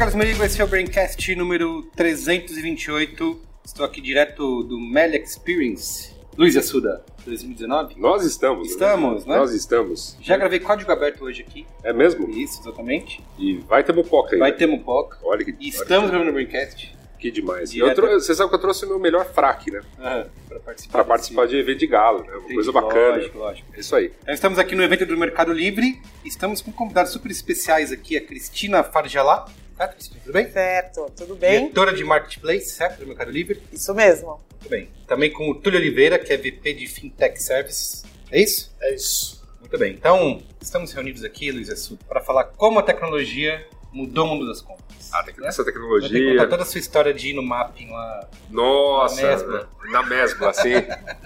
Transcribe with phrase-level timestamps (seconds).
[0.00, 3.38] Carlos Merigo, esse é o Braincast número 328.
[3.66, 6.14] Estou aqui direto do Mel Experience.
[6.38, 8.00] Luiz Assuda, 2019?
[8.00, 8.70] Nós estamos.
[8.70, 9.36] Estamos, né?
[9.36, 10.16] Nós estamos.
[10.22, 11.66] Já gravei código aberto hoje aqui.
[11.84, 12.30] É mesmo?
[12.30, 13.22] Isso, exatamente.
[13.38, 14.38] E vai ter mupoca aí.
[14.38, 15.18] Vai ter mupoca.
[15.22, 16.96] Olha que E estamos gravando o Braincast.
[17.18, 17.70] Que demais.
[17.94, 19.82] Trou- Você sabe que eu trouxe o meu melhor fraque, né?
[19.98, 20.92] Ah, para participar.
[20.92, 22.30] Pra participar de evento de galo, né?
[22.30, 23.16] Uma Entendi, coisa bacana.
[23.16, 23.68] Lógico, lógico.
[23.76, 24.10] É isso aí.
[24.22, 26.00] Então, estamos aqui no evento do Mercado Livre.
[26.24, 29.44] Estamos com convidados super especiais aqui, a Cristina Farjalá.
[29.80, 30.20] Certo, Cristina?
[30.22, 30.50] Tudo bem?
[30.50, 31.60] Certo, tudo bem?
[31.60, 32.98] Diretora de Marketplace, certo?
[33.00, 33.62] Do Mercado Livre.
[33.72, 34.38] Isso mesmo.
[34.50, 34.90] Muito bem.
[35.06, 38.04] Também com o Túlio Oliveira, que é VP de Fintech Services.
[38.30, 38.74] É isso?
[38.82, 39.42] É isso.
[39.58, 39.92] Muito bem.
[39.94, 44.60] Então, estamos reunidos aqui, Luiz Assuda, para falar como a tecnologia mudou o mundo das
[44.60, 45.10] compras.
[45.12, 46.30] Ah, essa Vou ter que tecnologia.
[46.32, 48.28] contar toda a sua história de ir no mapping lá.
[48.50, 49.22] Nossa.
[49.22, 49.68] Na mesma.
[49.90, 50.70] Na mesma, assim.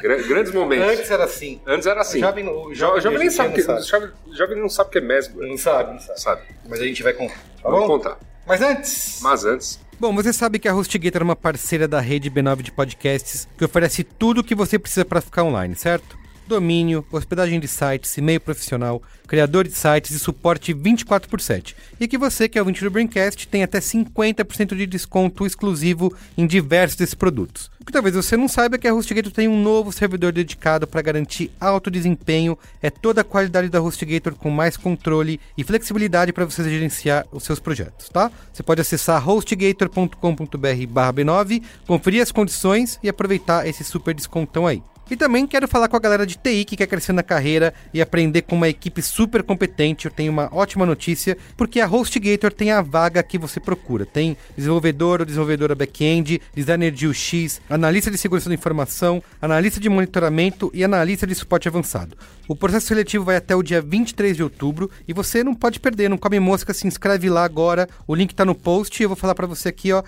[0.01, 0.87] Gra- grandes momentos.
[0.89, 1.61] Antes era assim.
[1.67, 2.19] Antes era assim.
[2.19, 4.89] O jovem, o O jovem, jovem nem sabe que, não o jovem, jovem não sabe
[4.89, 5.43] o que é mesmo.
[5.43, 6.21] Não sabe, não sabe.
[6.21, 6.43] Sabe?
[6.69, 7.35] Mas a gente vai contar.
[7.35, 7.99] Tá Vamos bom?
[7.99, 8.19] contar.
[8.47, 9.21] Mas antes.
[9.23, 12.73] Mas antes, Bom, você sabe que a HostGator é uma parceira da rede B9 de
[12.73, 16.19] podcasts que oferece tudo o que você precisa para ficar online, certo?
[16.47, 21.75] Domínio, hospedagem de sites, e-mail profissional, criador de sites e suporte 24 por 7.
[21.99, 26.47] E que você, que é ouvinte do Braincast, tem até 50% de desconto exclusivo em
[26.47, 27.71] diversos desses produtos.
[27.81, 30.87] O que talvez você não saiba é que a HostGator tem um novo servidor dedicado
[30.87, 36.33] para garantir alto desempenho, é toda a qualidade da HostGator com mais controle e flexibilidade
[36.33, 38.31] para você gerenciar os seus projetos, tá?
[38.53, 44.83] Você pode acessar hostgator.com.br b9, conferir as condições e aproveitar esse super descontão aí.
[45.11, 48.01] E também quero falar com a galera de TI que quer crescer na carreira e
[48.01, 50.07] aprender com uma equipe super competente.
[50.07, 54.07] Eu tenho uma ótima notícia, porque a HostGator tem a vaga que você procura.
[54.07, 59.89] Tem desenvolvedor ou desenvolvedora back-end, designer de UX, analista de segurança da informação, analista de
[59.89, 62.17] monitoramento e analista de suporte avançado.
[62.49, 66.09] O processo seletivo vai até o dia 23 de outubro e você não pode perder,
[66.09, 67.89] não come mosca, se inscreve lá agora.
[68.07, 70.03] O link tá no post e eu vou falar para você aqui, ó,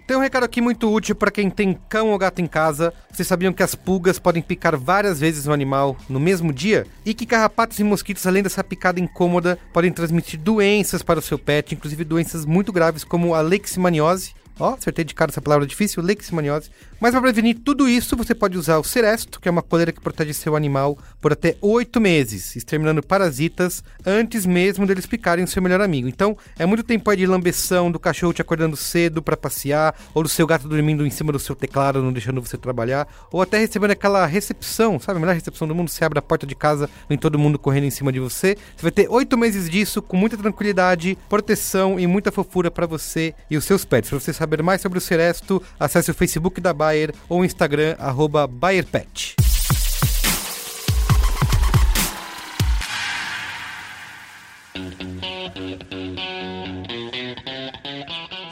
[0.09, 2.94] Tem um recado aqui muito útil para quem tem cão ou gato em casa.
[3.12, 6.87] Vocês sabiam que as pulgas podem picar várias vezes no animal no mesmo dia?
[7.04, 11.38] E que carrapatos e mosquitos, além dessa picada incômoda, podem transmitir doenças para o seu
[11.38, 14.32] pet, inclusive doenças muito graves como a leishmaniose.
[14.58, 16.70] Ó, acertei de cara essa palavra difícil, leishmaniose.
[17.00, 20.00] Mas para prevenir tudo isso, você pode usar o Seresto, que é uma coleira que
[20.00, 25.62] protege seu animal por até oito meses, exterminando parasitas antes mesmo deles picarem o seu
[25.62, 26.08] melhor amigo.
[26.08, 30.24] Então, é muito tempo aí de lambeção, do cachorro te acordando cedo para passear, ou
[30.24, 33.58] do seu gato dormindo em cima do seu teclado, não deixando você trabalhar, ou até
[33.58, 35.18] recebendo aquela recepção, sabe?
[35.18, 37.84] A melhor recepção do mundo, você abre a porta de casa, vem todo mundo correndo
[37.84, 38.56] em cima de você.
[38.76, 43.34] Você vai ter oito meses disso, com muita tranquilidade, proteção e muita fofura para você
[43.48, 44.10] e os seus pets.
[44.10, 47.94] Para você saber mais sobre o Seresto, acesse o Facebook da Bayer ou o Instagram,
[47.98, 49.36] arroba BayerPet.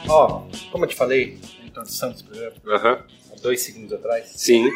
[0.09, 3.03] Ó, como eu te falei na introdução desse programa, aham.
[3.31, 4.69] há dois segundos atrás, Sim.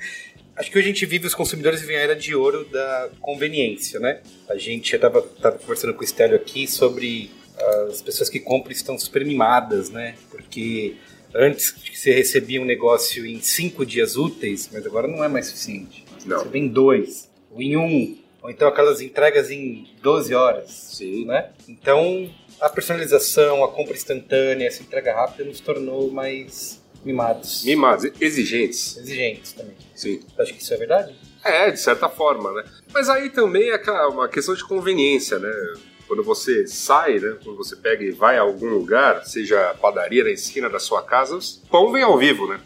[0.56, 3.98] acho que hoje a gente vive os consumidores vivem a era de ouro da conveniência,
[3.98, 4.22] né?
[4.48, 7.30] A gente já tava, tava conversando com o Estélio aqui sobre
[7.88, 10.14] as pessoas que compram estão super mimadas, né?
[10.30, 10.96] Porque
[11.34, 16.04] antes você recebia um negócio em cinco dias úteis, mas agora não é mais suficiente.
[16.24, 16.38] Não.
[16.40, 20.70] Você vem em dois, ou em um, ou então aquelas entregas em 12 horas.
[20.70, 21.24] Sim.
[21.26, 21.50] né?
[21.68, 22.30] Então,
[22.60, 27.64] a personalização, a compra instantânea, essa entrega rápida nos tornou mais mimados.
[27.64, 28.96] Mimados, exigentes.
[28.96, 29.74] Exigentes também.
[29.94, 30.20] Sim.
[30.38, 31.14] Acha que isso é verdade?
[31.44, 32.64] É, de certa forma, né?
[32.92, 35.50] Mas aí também é uma questão de conveniência, né?
[36.08, 37.36] Quando você sai, né?
[37.44, 41.02] Quando você pega e vai a algum lugar, seja a padaria na esquina da sua
[41.02, 42.58] casa, o pão vem ao vivo, né?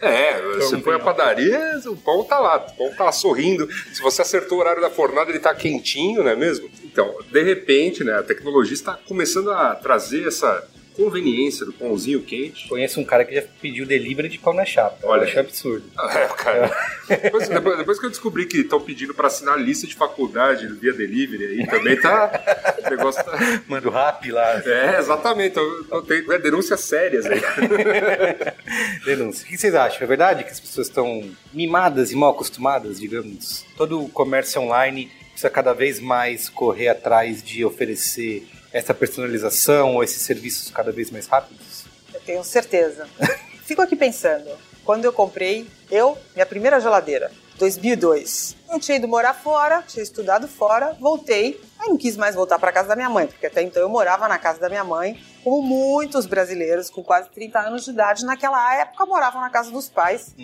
[0.00, 3.68] É, você põe a padaria, o pão tá lá, o pão tá lá sorrindo.
[3.92, 6.70] Se você acertou o horário da fornada, ele tá quentinho, não é mesmo?
[6.84, 10.66] Então, de repente, né, a tecnologia está começando a trazer essa
[10.96, 12.68] conveniência do pãozinho quente.
[12.68, 14.98] Conheço um cara que já pediu delivery de pão na chapa.
[15.02, 15.20] Olha.
[15.20, 15.84] Eu acho absurdo.
[15.98, 16.76] É, cara.
[17.08, 20.92] Depois, depois- depois que eu descobri que estão pedindo pra assinar lista de faculdade via
[20.92, 22.74] delivery aí também tá.
[22.86, 23.62] O negócio tá.
[23.68, 24.62] Manda o rap lá.
[24.64, 25.56] É, exatamente.
[25.56, 27.40] Eu tenho é, denúncias sérias aí.
[29.04, 29.44] Denúncia.
[29.44, 30.02] O que vocês acham?
[30.02, 31.22] É verdade que as pessoas estão
[31.52, 33.64] mimadas e mal acostumadas, digamos?
[33.76, 38.46] Todo o comércio online precisa cada vez mais correr atrás de oferecer
[38.76, 41.86] essa personalização ou esses serviços cada vez mais rápidos?
[42.12, 43.08] Eu tenho certeza.
[43.64, 44.50] Fico aqui pensando.
[44.84, 48.56] Quando eu comprei, eu, minha primeira geladeira, 2002.
[48.70, 51.60] Eu tinha ido morar fora, tinha estudado fora, voltei.
[51.78, 54.28] Aí não quis mais voltar para casa da minha mãe, porque até então eu morava
[54.28, 58.76] na casa da minha mãe, como muitos brasileiros com quase 30 anos de idade naquela
[58.76, 60.34] época moravam na casa dos pais.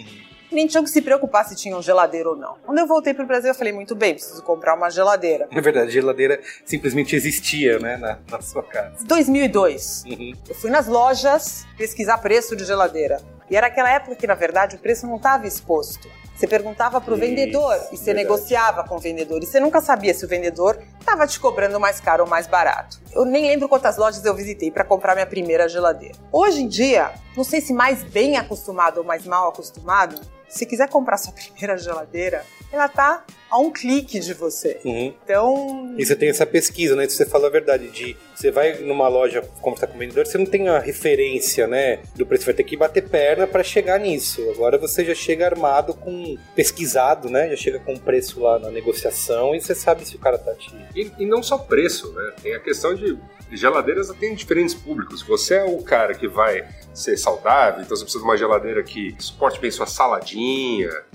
[0.52, 2.56] Nem tinham que se preocupar se tinham geladeira ou não.
[2.64, 5.48] Quando eu voltei pro Brasil, eu falei, muito bem, preciso comprar uma geladeira.
[5.50, 9.04] Na verdade, a geladeira simplesmente existia, né, na, na sua casa.
[9.04, 10.32] 2002, Uhum.
[10.48, 13.20] Eu fui nas lojas pesquisar preço de geladeira.
[13.50, 16.08] E era aquela época que, na verdade, o preço não estava exposto.
[16.34, 18.24] Você perguntava para o vendedor e você verdade.
[18.24, 19.42] negociava com o vendedor.
[19.42, 23.00] E você nunca sabia se o vendedor estava te cobrando mais caro ou mais barato.
[23.12, 26.14] Eu nem lembro quantas lojas eu visitei para comprar minha primeira geladeira.
[26.32, 30.20] Hoje em dia, não sei se mais bem acostumado ou mais mal acostumado,
[30.52, 34.80] se quiser comprar sua primeira geladeira, ela tá a um clique de você.
[34.84, 35.14] Uhum.
[35.24, 37.06] Então, E você tem essa pesquisa, né?
[37.06, 40.46] Você falou a verdade, de você vai numa loja conversar com o vendedor, você não
[40.46, 42.00] tem a referência, né?
[42.14, 44.42] Do preço, vai ter que bater perna para chegar nisso.
[44.50, 47.50] Agora você já chega armado com pesquisado, né?
[47.50, 50.54] Já chega com o preço lá na negociação e você sabe se o cara tá
[50.54, 50.74] te.
[50.96, 52.32] E, e não só preço, né?
[52.42, 53.18] Tem a questão de
[53.56, 55.20] geladeiras tem diferentes públicos.
[55.20, 58.82] Se você é o cara que vai ser saudável, então você precisa de uma geladeira
[58.82, 60.41] que suporte bem sua saladinha,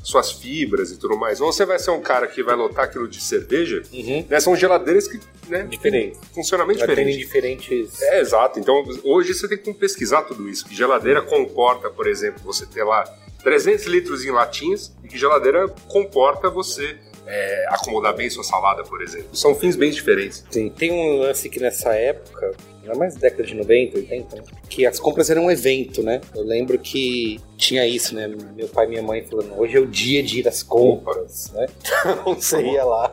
[0.03, 1.39] suas fibras e tudo mais.
[1.41, 4.25] Ou você vai ser um cara que vai lotar aquilo de cerveja, Uhum.
[4.29, 4.39] né?
[4.39, 5.63] São geladeiras que, né?
[5.69, 6.17] Diferente.
[6.33, 7.17] Funcionamento diferente.
[7.17, 8.01] diferentes.
[8.01, 8.59] É, exato.
[8.59, 10.65] Então, hoje você tem que pesquisar tudo isso.
[10.65, 13.03] Que geladeira comporta, por exemplo, você ter lá
[13.43, 19.01] 300 litros em latinhas e que geladeira comporta você é, acomodar bem sua salada, por
[19.01, 19.35] exemplo.
[19.35, 20.45] São fins bem diferentes.
[20.49, 22.53] Tem, tem um lance que nessa época,
[22.93, 24.41] é mais década de 90, 80, né?
[24.69, 26.21] que as compras eram um evento, né?
[26.35, 28.27] Eu lembro que tinha isso, né?
[28.55, 31.67] Meu pai e minha mãe falando, hoje é o dia de ir às compras, né?
[32.07, 33.09] Então você ia lá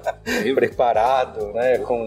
[0.54, 1.78] preparado, né?
[1.78, 2.06] Com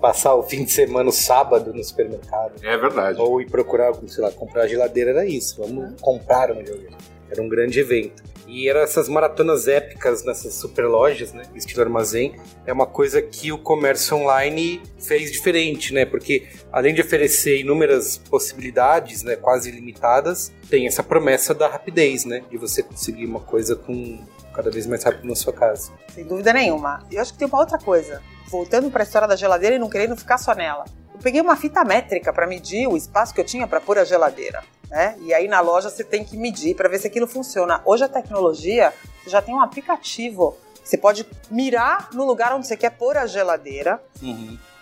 [0.00, 2.52] passar o fim de semana, o sábado no supermercado.
[2.62, 3.20] É verdade.
[3.20, 5.60] Ou ir procurar, sei lá, comprar geladeira era isso.
[5.60, 6.96] Vamos comprar uma geladeira.
[7.30, 8.22] Era um grande evento.
[8.52, 11.44] E eram essas maratonas épicas nessas super lojas, né?
[11.54, 12.36] Estilo armazém.
[12.66, 16.04] É uma coisa que o comércio online fez diferente, né?
[16.04, 19.36] Porque além de oferecer inúmeras possibilidades, né?
[19.36, 22.42] Quase ilimitadas, tem essa promessa da rapidez, né?
[22.50, 24.22] De você conseguir uma coisa com
[24.54, 25.90] cada vez mais rápido na sua casa.
[26.14, 27.06] Sem dúvida nenhuma.
[27.10, 28.20] Eu acho que tem uma outra coisa.
[28.48, 30.84] Voltando para a história da geladeira e não querendo ficar só nela.
[31.22, 34.62] Peguei uma fita métrica para medir o espaço que eu tinha para pôr a geladeira.
[34.90, 35.16] Né?
[35.20, 37.80] E aí na loja você tem que medir para ver se aquilo funciona.
[37.84, 38.92] Hoje a tecnologia
[39.26, 40.56] já tem um aplicativo.
[40.84, 44.02] Você pode mirar no lugar onde você quer pôr a geladeira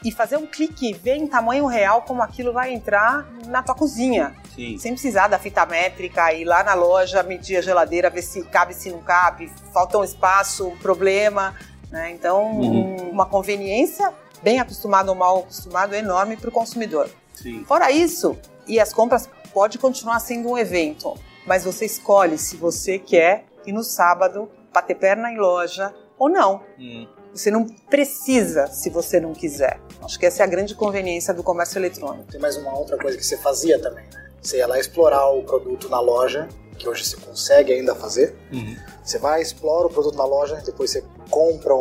[0.03, 3.75] e fazer um clique e ver em tamanho real como aquilo vai entrar na tua
[3.75, 4.35] cozinha.
[4.55, 4.79] Sim.
[4.79, 8.73] Sem precisar da fita métrica, ir lá na loja, medir a geladeira, ver se cabe,
[8.73, 11.55] se não cabe, falta um espaço, um problema.
[11.91, 12.13] Né?
[12.13, 13.11] Então, Uhum.
[13.11, 14.11] uma conveniência,
[14.43, 17.09] bem acostumado ou mal acostumado, enorme para o consumidor.
[17.35, 17.65] Sim.
[17.65, 21.15] Fora isso, e as compras pode continuar sendo um evento,
[21.47, 26.63] mas você escolhe se você quer ir no sábado, bater perna em loja ou não.
[26.79, 27.07] Hum.
[27.33, 29.81] Você não precisa se você não quiser.
[30.03, 32.31] Acho que essa é a grande conveniência do comércio eletrônico.
[32.31, 34.31] Tem mais uma outra coisa que você fazia também, né?
[34.43, 38.35] Você ia lá explorar o produto na loja, que hoje você consegue ainda fazer.
[38.53, 38.77] Uhum.
[39.05, 41.75] Você vai, explora o produto na loja, depois você compra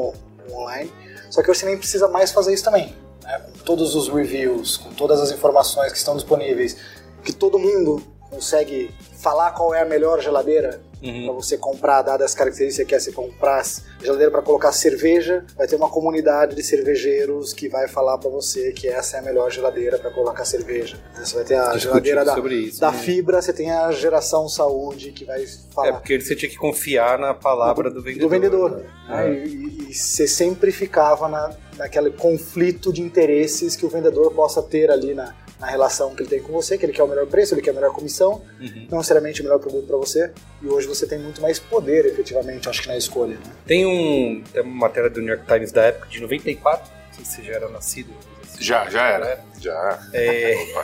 [0.52, 0.92] online.
[1.30, 2.96] Só que você nem precisa mais fazer isso também.
[3.24, 3.40] Né?
[3.40, 6.78] Com todos os reviews, com todas as informações que estão disponíveis,
[7.24, 11.26] que todo mundo consegue falar qual é a melhor geladeira Uhum.
[11.26, 13.64] para você comprar, dadas as características que é você comprar
[14.02, 18.72] geladeira para colocar cerveja, vai ter uma comunidade de cervejeiros que vai falar para você
[18.72, 20.98] que essa é a melhor geladeira para colocar cerveja.
[21.16, 22.98] Você vai ter a geladeira da, isso, da né?
[22.98, 27.18] fibra, você tem a geração saúde que vai É falar porque você tinha que confiar
[27.18, 28.22] na palavra do vendedor.
[28.22, 28.72] do vendedor.
[28.72, 28.84] né?
[29.08, 29.46] né?
[29.46, 34.92] E, e você sempre ficava na, naquele conflito de interesses que o vendedor possa ter
[34.92, 37.54] ali na, na relação que ele tem com você, que ele quer o melhor preço,
[37.54, 38.88] ele quer a melhor comissão, Uhum.
[38.90, 40.32] não necessariamente o melhor produto para você.
[40.62, 43.36] E hoje você tem muito mais poder, efetivamente, acho que na escolha.
[43.36, 43.52] Né?
[43.68, 47.26] Tem um tem uma matéria do New York Times da época de 94, não sei
[47.26, 48.14] se você já era nascido.
[48.60, 49.40] Já, já era.
[49.60, 50.00] Já.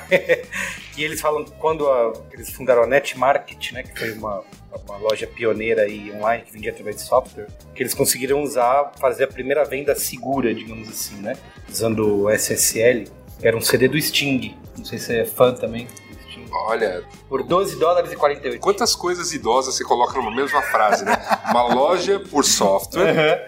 [0.97, 4.41] E eles falam que quando a- eles fundaram a Net Market, né, que foi uma,
[4.87, 9.25] uma loja pioneira aí online que vendia através de software, que eles conseguiram usar, fazer
[9.25, 11.35] a primeira venda segura, digamos assim, né,
[11.69, 13.03] usando o SSL,
[13.37, 14.55] que era um CD do Sting.
[14.77, 15.87] Não sei se você é fã também.
[16.67, 18.61] Olha, Por 12 dólares e 48.
[18.61, 21.17] quantas coisas idosas você coloca numa mesma frase, né?
[21.49, 23.47] Uma loja por software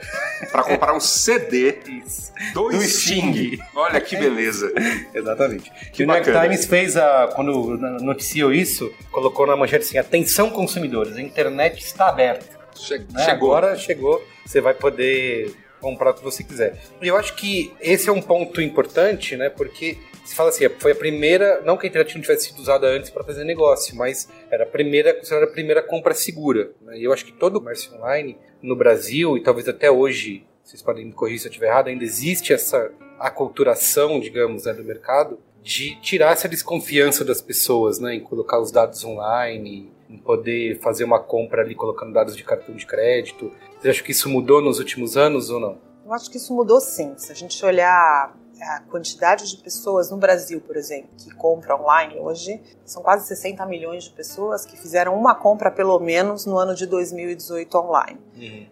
[0.51, 2.33] pra comprar um CD Isso.
[2.53, 3.31] do, Do Sting.
[3.55, 3.59] Sting.
[3.75, 4.71] Olha que beleza.
[5.13, 5.71] Exatamente.
[5.93, 6.31] Que o New York.
[6.31, 7.27] Times fez a.
[7.33, 12.57] Quando noticiou isso, colocou na manchete assim: atenção consumidores, a internet está aberta.
[12.75, 13.23] Che- né?
[13.25, 13.55] Chegou.
[13.55, 16.77] Agora chegou, você vai poder comprar o que você quiser.
[17.01, 19.49] E eu acho que esse é um ponto importante, né?
[19.49, 22.87] Porque se fala assim, foi a primeira, não que a internet não tivesse sido usada
[22.87, 26.71] antes para fazer negócio, mas era a primeira, considerada a primeira compra segura.
[26.81, 26.97] né?
[26.97, 30.81] E eu acho que todo o comércio online no Brasil e talvez até hoje, vocês
[30.81, 35.39] podem me corrigir se eu estiver errado, ainda existe essa aculturação, digamos, né, do mercado
[35.63, 41.03] de tirar essa desconfiança das pessoas, né, em colocar os dados online, em poder fazer
[41.03, 43.51] uma compra ali colocando dados de cartão de crédito.
[43.79, 45.77] Você acha que isso mudou nos últimos anos ou não?
[46.05, 47.13] Eu acho que isso mudou sim.
[47.17, 52.17] Se a gente olhar a quantidade de pessoas no Brasil, por exemplo, que compram online
[52.19, 56.73] hoje, são quase 60 milhões de pessoas que fizeram uma compra pelo menos no ano
[56.73, 58.19] de 2018 online.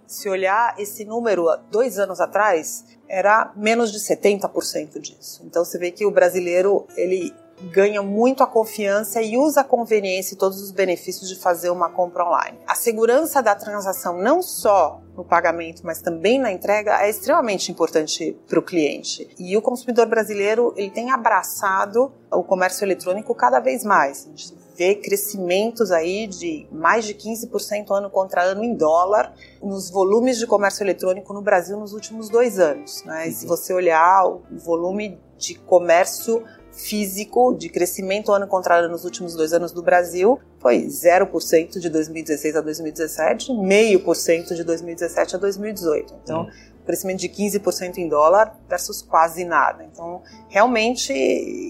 [0.07, 5.43] Se olhar esse número dois anos atrás, era menos de 70% disso.
[5.45, 7.31] Então você vê que o brasileiro ele
[7.61, 11.89] ganha muito a confiança e usa a conveniência e todos os benefícios de fazer uma
[11.89, 12.57] compra online.
[12.67, 18.37] A segurança da transação, não só no pagamento, mas também na entrega, é extremamente importante
[18.47, 19.29] para o cliente.
[19.39, 24.25] E o consumidor brasileiro ele tem abraçado o comércio eletrônico cada vez mais.
[24.25, 29.33] A gente vê crescimentos aí de mais de 15% ano contra ano em dólar
[29.63, 33.03] nos volumes de comércio eletrônico no Brasil nos últimos dois anos.
[33.05, 33.29] Né?
[33.29, 36.43] E se você olhar o volume de comércio
[36.75, 41.89] físico de crescimento ano contra ano nos últimos dois anos do Brasil foi 0% de
[41.89, 46.13] 2016 a 2017, 0,5% de 2017 a 2018.
[46.23, 46.49] Então, Uhum.
[46.85, 49.83] crescimento de 15% em dólar versus quase nada.
[49.83, 51.13] Então, realmente,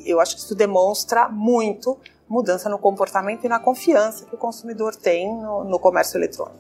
[0.06, 1.98] eu acho que isso demonstra muito
[2.28, 6.58] mudança no comportamento e na confiança que o consumidor tem no, no comércio eletrônico.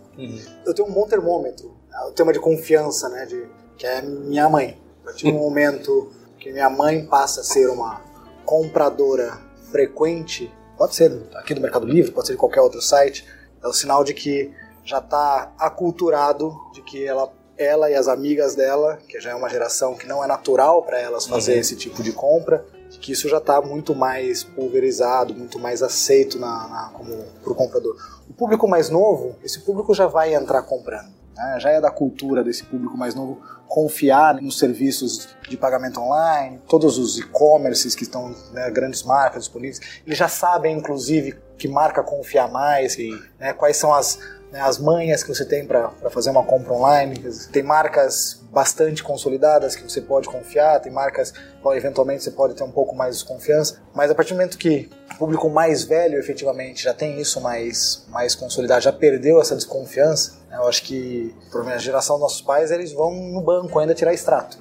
[0.66, 3.48] eu tenho um bom termômetro, né, o tema de confiança, né, de,
[3.78, 4.80] que é minha mãe.
[5.02, 8.02] A partir do momento que minha mãe passa a ser uma
[8.46, 9.40] compradora
[9.72, 13.28] frequente, pode ser aqui do Mercado Livre, pode ser de qualquer outro site,
[13.64, 18.56] é o sinal de que já está aculturado, de que ela, ela e as amigas
[18.56, 21.60] dela, que já é uma geração que não é natural para elas fazer Uhum.
[21.60, 26.38] esse tipo de compra, de que isso já está muito mais pulverizado, muito mais aceito
[26.38, 27.96] na, na, como para o comprador.
[28.30, 31.10] O público mais novo, esse público já vai entrar comprando.
[31.36, 31.60] Né?
[31.60, 36.98] Já é da cultura desse público mais novo confiar nos serviços de pagamento online, todos
[36.98, 39.80] os e-commerces que estão, né, grandes marcas disponíveis.
[40.06, 42.96] Eles já sabem, inclusive, que marca confiar mais,
[43.40, 44.20] né, quais são as,
[44.56, 47.22] né, as manhas que você tem para fazer uma compra online.
[47.52, 52.64] Tem marcas bastante consolidadas que você pode confiar, tem marcas que eventualmente você pode ter
[52.64, 56.18] um pouco mais de confiança, mas a partir do momento que o público mais velho
[56.18, 61.36] efetivamente já tem isso mais, mais consolidado, já perdeu essa desconfiança, né, eu acho que,
[61.52, 64.58] por exemplo, a geração dos nossos pais, eles vão no banco ainda tirar extrato.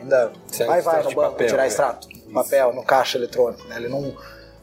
[0.00, 1.68] Ainda Certo, vai, vai no banco papel, tirar né?
[1.68, 3.68] extrato, papel, no caixa eletrônico.
[3.68, 3.76] Né?
[3.76, 4.16] Ele não,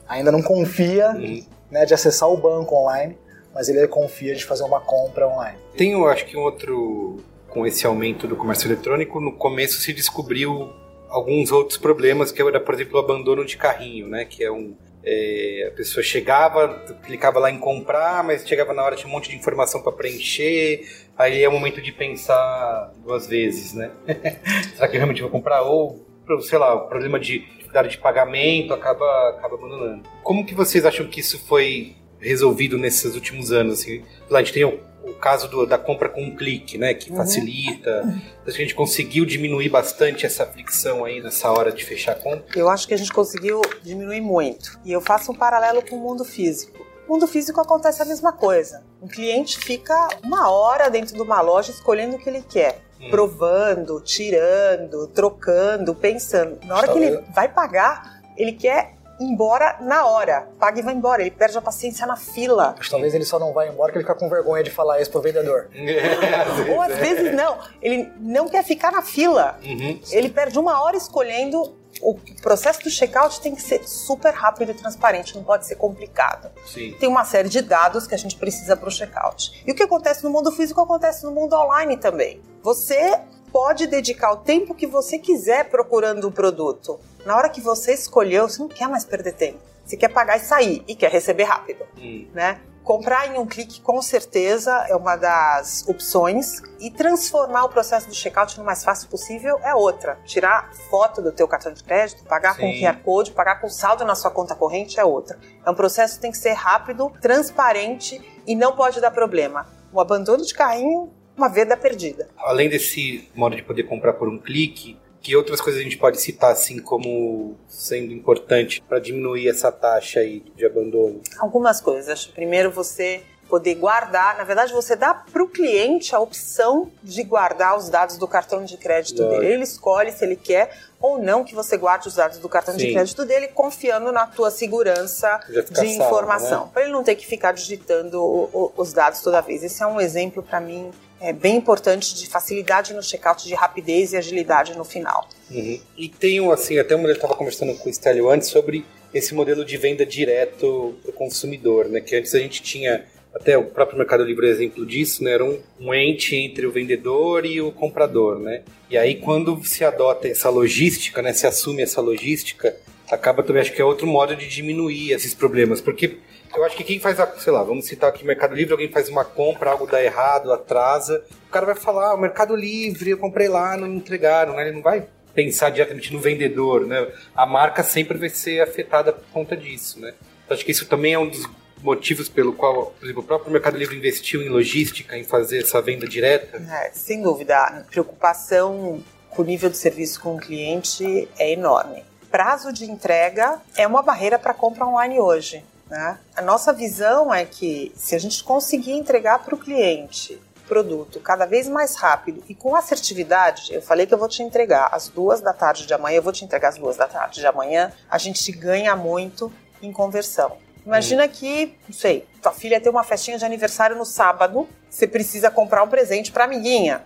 [0.08, 1.46] ainda não confia Uhum.
[1.70, 3.16] né, de acessar o banco online,
[3.58, 5.58] mas ele confia de fazer uma compra online.
[5.76, 7.18] Tem, eu acho que um outro.
[7.50, 10.70] Com esse aumento do comércio eletrônico, no começo se descobriu
[11.10, 14.26] alguns outros problemas, que era, por exemplo, o abandono de carrinho, né?
[14.26, 14.76] Que é um.
[15.04, 16.68] é, a pessoa chegava,
[17.04, 20.88] clicava lá em comprar, mas chegava na hora tinha um monte de informação para preencher,
[21.18, 23.90] aí é o momento de pensar duas vezes, né?
[24.76, 25.64] Será que eu realmente vou comprar?
[25.64, 26.06] Ou,
[26.42, 30.04] sei lá, o problema de dificuldade de pagamento acaba, acaba abandonando.
[30.22, 33.80] Como que vocês acham que isso foi resolvido nesses últimos anos?
[33.80, 36.94] Assim, a gente tem o, o caso do- da compra com um clique, né?
[36.94, 38.02] Que facilita.
[38.46, 42.16] Acho que a gente conseguiu diminuir bastante essa fricção aí nessa hora de fechar a
[42.16, 42.46] compra.
[42.56, 44.80] Eu acho que a gente conseguiu diminuir muito.
[44.84, 46.86] E eu faço um paralelo com o mundo físico.
[47.08, 48.84] No mundo físico acontece a mesma coisa.
[49.02, 52.82] Um cliente fica uma hora dentro de uma loja escolhendo o que ele quer.
[53.00, 53.10] Hum.
[53.10, 56.60] Provando, tirando, trocando, pensando.
[56.66, 60.48] Na hora que ele vai pagar, ele quer embora na hora.
[60.60, 61.22] Paga e vai embora.
[61.22, 62.76] Ele perde a paciência na fila.
[62.78, 65.02] Acho que talvez ele só não vai embora porque ele fica com vergonha de falar
[65.02, 65.70] isso pro vendedor.
[66.70, 67.58] Ou às vezes não.
[67.82, 69.58] Ele não quer ficar na fila.
[69.64, 70.00] Uhum.
[70.12, 71.76] Ele perde uma hora escolhendo.
[72.00, 76.52] O processo do checkout tem que ser super rápido e transparente, não pode ser complicado.
[76.64, 76.96] Sim.
[77.00, 79.64] Tem uma série de dados que a gente precisa para o checkout.
[79.66, 82.40] E o que acontece no mundo físico acontece no mundo online também.
[82.62, 83.20] Você
[83.52, 87.00] pode dedicar o tempo que você quiser procurando o produto.
[87.28, 89.60] Na hora que você escolheu, você não quer mais perder tempo.
[89.84, 92.26] Você quer pagar e sair e quer receber rápido Hum.
[92.34, 92.62] né?
[92.86, 98.16] Comprar em um clique com certeza é uma das opções e transformar o processo do
[98.16, 100.18] checkout no mais fácil possível é outra.
[100.24, 102.80] Tirar foto do teu cartão de crédito, pagar com Sim.
[102.80, 105.38] QR Code, pagar com saldo na sua conta corrente é outra.
[105.66, 109.68] É um processo que tem que ser rápido, transparente e não pode dar problema.
[109.92, 112.30] O abandono de carrinho, uma venda perdida.
[112.38, 116.20] Além desse modo de poder comprar por um clique, que outras coisas a gente pode
[116.22, 121.22] citar assim como sendo importante para diminuir essa taxa aí de abandono?
[121.40, 122.26] Algumas coisas.
[122.26, 124.38] Primeiro, você poder guardar.
[124.38, 128.66] Na verdade, você dá para o cliente a opção de guardar os dados do cartão
[128.66, 129.40] de crédito Lógico.
[129.42, 129.54] dele.
[129.54, 130.70] Ele escolhe se ele quer
[131.00, 132.94] ou não que você guarde os dados do cartão de Sim.
[132.94, 136.66] crédito dele, confiando na tua segurança de salvo, informação.
[136.66, 136.72] né?
[136.74, 139.64] Para ele não ter que ficar digitando o- o- os dados toda vez.
[139.64, 144.14] Esse é um exemplo para mim é bem importante de facilidade no checkout, de rapidez
[144.14, 145.28] e agilidade no final.
[145.50, 145.80] Uhum.
[145.98, 149.66] E tem assim, até uma eu estava conversando com o Stélio antes sobre esse modelo
[149.66, 152.02] de venda direto para o consumidor, né?
[152.02, 155.32] Que antes a gente tinha, até o próprio Mercado Livre é exemplo disso, né?
[155.32, 158.62] Era um, um ente entre o vendedor e o comprador, né?
[158.90, 161.34] E aí quando se adota essa logística, né?
[161.34, 162.76] Se assume essa logística,
[163.10, 166.18] acaba também, acho que é outro modo de diminuir esses problemas, porque
[166.56, 169.10] eu acho que quem faz a, sei lá, vamos citar aqui Mercado Livre, alguém faz
[169.10, 173.18] uma compra, algo dá errado, atrasa, o cara vai falar, ah, o Mercado Livre, eu
[173.18, 174.64] comprei lá, não me entregaram, né?
[174.64, 177.08] Ele não vai pensar diretamente no vendedor, né?
[177.36, 180.14] A marca sempre vai ser afetada por conta disso, né?
[180.44, 181.48] Então, acho que isso também é um dos
[181.84, 185.82] motivos pelo qual, por exemplo, o próprio Mercado Livre investiu em logística, em fazer essa
[185.82, 186.58] venda direta.
[186.58, 192.04] É, sem dúvida, a preocupação com o nível de serviço com o cliente é enorme.
[192.32, 195.64] Prazo de entrega é uma barreira para compra online hoje.
[195.90, 196.20] Né?
[196.36, 201.46] A nossa visão é que se a gente conseguir entregar para o cliente produto cada
[201.46, 205.40] vez mais rápido e com assertividade, eu falei que eu vou te entregar às duas
[205.40, 208.18] da tarde de amanhã, eu vou te entregar às duas da tarde de amanhã, a
[208.18, 209.52] gente ganha muito
[209.82, 210.58] em conversão.
[210.86, 215.52] Imagina que, não sei, tua filha tem uma festinha de aniversário no sábado, você precisa
[215.52, 217.02] comprar um presente para amiguinha.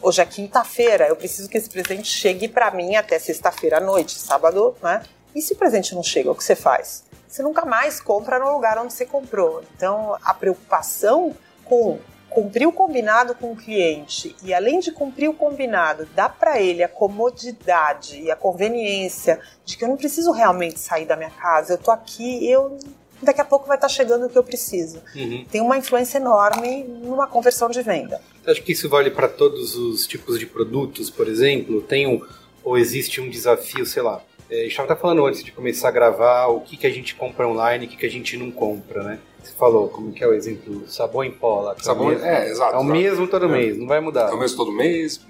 [0.00, 4.16] Hoje é quinta-feira, eu preciso que esse presente chegue para mim até sexta-feira à noite,
[4.18, 5.02] sábado, né?
[5.34, 7.04] E se o presente não chega, o que você faz?
[7.36, 9.62] Você nunca mais compra no lugar onde você comprou.
[9.76, 11.98] Então, a preocupação com
[12.30, 16.82] cumprir o combinado com o cliente e além de cumprir o combinado, dar para ele
[16.82, 21.74] a comodidade e a conveniência de que eu não preciso realmente sair da minha casa,
[21.74, 22.78] eu tô aqui, eu
[23.22, 25.02] daqui a pouco vai estar chegando o que eu preciso.
[25.14, 25.44] Uhum.
[25.50, 28.18] Tem uma influência enorme numa conversão de venda.
[28.46, 31.82] Acha que isso vale para todos os tipos de produtos, por exemplo?
[31.82, 32.20] Tem um,
[32.64, 34.22] ou existe um desafio, sei lá?
[34.50, 37.14] É, a gente estava falando antes de começar a gravar o que, que a gente
[37.14, 39.18] compra online e o que, que a gente não compra, né?
[39.42, 40.88] Você falou, como que é o exemplo?
[40.88, 41.76] Sabão em pó lá.
[41.78, 42.24] é Sabão, mesmo.
[42.24, 42.74] é, exato.
[42.74, 43.48] É o mesmo todo É.
[43.48, 44.30] mês, não vai mudar.
[44.30, 45.20] É o mesmo todo mês,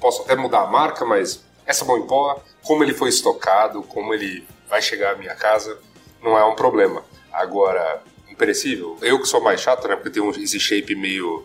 [0.00, 4.12] posso até mudar a marca, mas é sabão em pó, como ele foi estocado, como
[4.14, 5.78] ele vai chegar à minha casa,
[6.22, 7.02] não é um problema.
[7.32, 11.44] Agora, imperecível, eu que sou mais chato, né, porque tem um- esse shape meio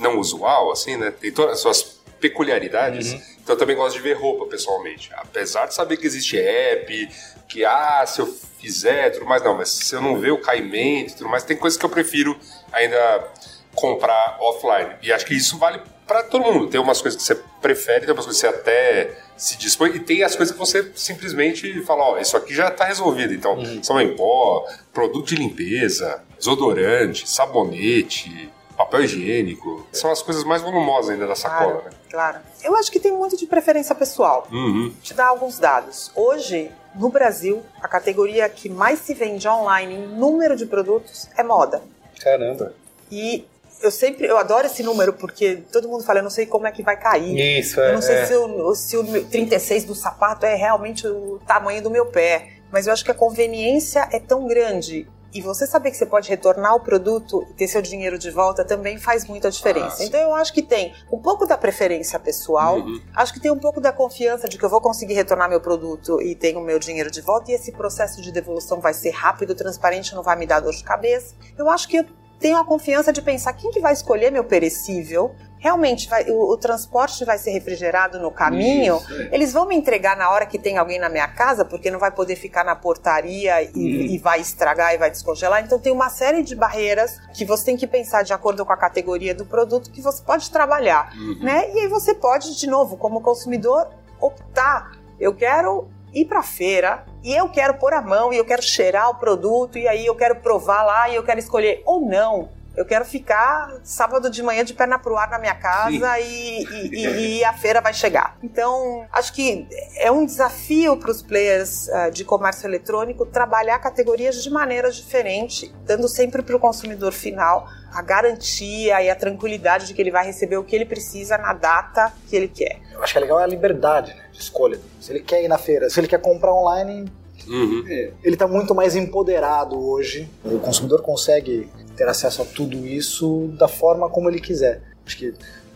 [0.00, 4.12] não usual, assim, né, tem todas as suas peculiaridades, então eu também gosto de ver
[4.12, 5.10] roupa, pessoalmente.
[5.14, 7.08] Apesar de saber que existe app,
[7.48, 8.26] que, ah, se eu
[8.60, 11.56] fizer, tudo mais, não, mas se eu não ver o caimento e tudo mais, tem
[11.56, 12.38] coisas que eu prefiro
[12.70, 13.28] ainda
[13.74, 14.96] comprar offline.
[15.02, 16.68] E acho que isso vale para todo mundo.
[16.68, 20.00] Tem umas coisas que você prefere, tem umas coisas que você até se dispõe, e
[20.00, 23.32] tem as coisas que você simplesmente fala, ó, isso aqui já está resolvido.
[23.32, 28.50] Então, sabão em pó, produto de limpeza, desodorante, sabonete,
[28.84, 29.86] papel higiênico.
[29.92, 31.90] São as coisas mais volumosas ainda da sacola, Claro, né?
[32.10, 32.38] claro.
[32.62, 34.46] Eu acho que tem muito de preferência pessoal.
[34.50, 34.90] Uhum.
[34.90, 36.10] Vou te dar alguns dados.
[36.14, 41.42] Hoje, no Brasil, a categoria que mais se vende online em número de produtos é
[41.42, 41.82] moda.
[42.20, 42.72] Caramba.
[43.10, 43.44] E
[43.82, 46.72] eu sempre, eu adoro esse número porque todo mundo fala, eu não sei como é
[46.72, 47.58] que vai cair.
[47.58, 47.90] Isso, é.
[47.90, 48.26] Eu não sei é.
[48.26, 52.48] se, o, se o meu 36 do sapato é realmente o tamanho do meu pé,
[52.70, 55.06] mas eu acho que a conveniência é tão grande.
[55.32, 58.64] E você saber que você pode retornar o produto e ter seu dinheiro de volta
[58.64, 60.02] também faz muita diferença.
[60.02, 63.00] Ah, então eu acho que tem um pouco da preferência pessoal, Uhum.
[63.14, 66.20] acho que tem um pouco da confiança de que eu vou conseguir retornar meu produto
[66.20, 69.54] e tenho o meu dinheiro de volta, e esse processo de devolução vai ser rápido,
[69.54, 71.34] transparente, não vai me dar dor de cabeça.
[71.56, 72.04] Eu acho que eu
[72.40, 75.34] tenho a confiança de pensar quem que vai escolher meu perecível.
[75.62, 78.96] Realmente vai- o, o transporte vai ser refrigerado no caminho.
[78.96, 79.28] Isso, é.
[79.30, 82.10] Eles vão me entregar na hora que tem alguém na minha casa, porque não vai
[82.10, 85.62] poder ficar na portaria e, e vai estragar e vai descongelar.
[85.62, 88.76] Então tem uma série de barreiras que você tem que pensar de acordo com a
[88.76, 91.38] categoria do produto que você pode trabalhar, Uhum.
[91.44, 91.70] né?
[91.74, 93.86] E aí você pode, de novo, como consumidor,
[94.18, 94.92] optar.
[95.20, 99.10] Eu quero ir para feira e eu quero pôr a mão e eu quero cheirar
[99.10, 102.48] o produto e aí eu quero provar lá e eu quero escolher ou não.
[102.80, 107.36] Eu quero ficar sábado de manhã de perna pro ar na minha casa e, e,
[107.36, 108.38] e, a feira vai chegar.
[108.42, 114.42] Então, acho que é um desafio para os players uh, de comércio eletrônico trabalhar categorias
[114.42, 119.92] de maneira diferente, dando sempre para o consumidor final a garantia e a tranquilidade de
[119.92, 122.80] que ele vai receber o que ele precisa na data que ele quer.
[122.94, 124.80] Eu acho que é legal a liberdade né, de escolha.
[124.98, 127.12] Se ele quer ir na feira, se ele quer comprar online,
[127.46, 127.84] uhum.
[127.86, 130.30] ele está muito mais empoderado hoje.
[130.42, 131.68] O consumidor consegue
[132.00, 134.80] ter acesso a tudo isso da forma como ele quiser.
[135.04, 135.34] Acho que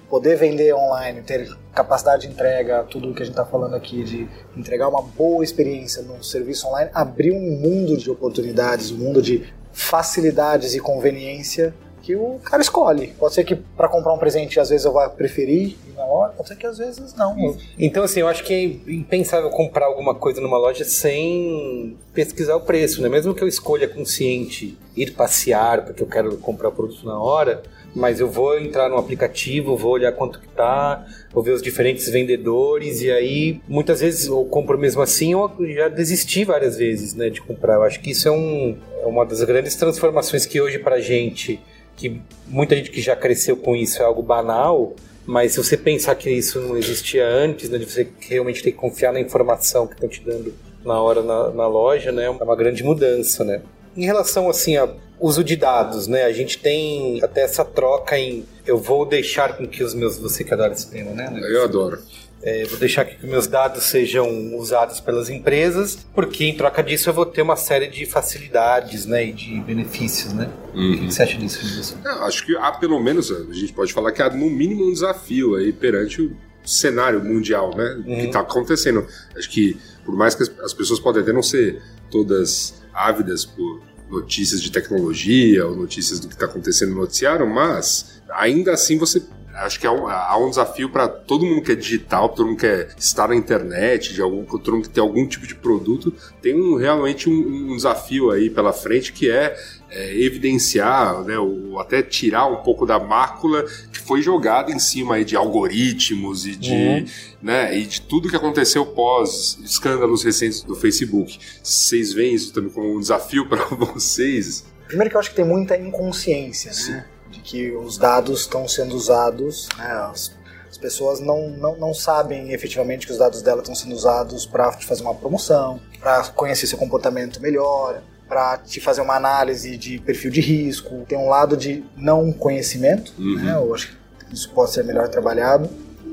[0.08, 4.02] poder vender online, ter capacidade de entrega, tudo o que a gente está falando aqui,
[4.02, 9.20] de entregar uma boa experiência no serviço online, abriu um mundo de oportunidades, um mundo
[9.20, 13.08] de facilidades e conveniência que o cara escolhe.
[13.18, 16.34] Pode ser que para comprar um presente às vezes eu vá preferir ir na loja,
[16.36, 17.56] pode ser que às vezes não.
[17.78, 22.60] Então assim, eu acho que é impensável comprar alguma coisa numa loja sem pesquisar o
[22.60, 23.08] preço, né?
[23.08, 27.62] Mesmo que eu escolha consciente ir passear porque eu quero comprar o produto na hora,
[27.94, 32.08] mas eu vou entrar no aplicativo, vou olhar quanto que tá, vou ver os diferentes
[32.08, 37.30] vendedores e aí muitas vezes eu compro mesmo assim ou já desisti várias vezes, né,
[37.30, 37.76] de comprar.
[37.76, 41.60] Eu acho que isso é, um, é uma das grandes transformações que hoje pra gente
[41.96, 44.94] que muita gente que já cresceu com isso é algo banal,
[45.26, 48.78] mas se você pensar que isso não existia antes, né, de você realmente ter que
[48.78, 50.54] confiar na informação que estão te dando
[50.84, 53.62] na hora na, na, loja, né, é uma grande mudança, né.
[53.96, 58.44] Em relação assim a uso de dados, né, a gente tem até essa troca em
[58.66, 61.30] eu vou deixar com que os meus você que adora esse tema, né?
[61.50, 61.98] Eu adoro.
[62.42, 67.14] É, vou deixar que meus dados sejam usados pelas empresas, porque em troca disso eu
[67.14, 70.32] vou ter uma série de facilidades né, e de benefícios.
[70.34, 70.50] Né?
[70.74, 70.92] Uhum.
[70.92, 74.12] O que você acha disso, É, acho que há pelo menos, a gente pode falar
[74.12, 78.02] que há no mínimo um desafio aí perante o cenário mundial né, uhum.
[78.02, 79.06] que está acontecendo.
[79.36, 84.60] Acho que por mais que as pessoas podem até não ser todas ávidas por notícias
[84.62, 89.22] de tecnologia ou notícias do que está acontecendo no noticiário, mas ainda assim você
[89.54, 92.56] acho que há um, há um desafio para todo mundo que é digital, todo mundo
[92.56, 96.12] que quer estar na internet, de algum, todo mundo que tem algum tipo de produto,
[96.42, 99.56] tem um, realmente um, um desafio aí pela frente que é,
[99.90, 105.16] é evidenciar, né, ou até tirar um pouco da mácula que foi jogada em cima
[105.16, 107.04] aí de algoritmos e de, uhum.
[107.42, 111.38] né, e de tudo que aconteceu pós escândalos recentes do Facebook.
[111.62, 114.64] Vocês veem isso também como um desafio para vocês?
[114.88, 116.76] Primeiro que eu acho que tem muita inconsciência, né?
[116.76, 117.13] Sim
[117.44, 120.32] que os dados estão sendo usados, né, as,
[120.68, 124.72] as, pessoas não, não, não sabem efetivamente que os dados dela estão sendo usados para
[124.72, 129.98] te fazer uma promoção, para conhecer seu comportamento melhor, para te fazer uma análise de
[130.00, 131.04] perfil de risco.
[131.06, 133.36] Tem um lado de não conhecimento, uhum.
[133.36, 133.96] né, eu acho
[134.28, 135.68] que isso pode ser melhor trabalhado,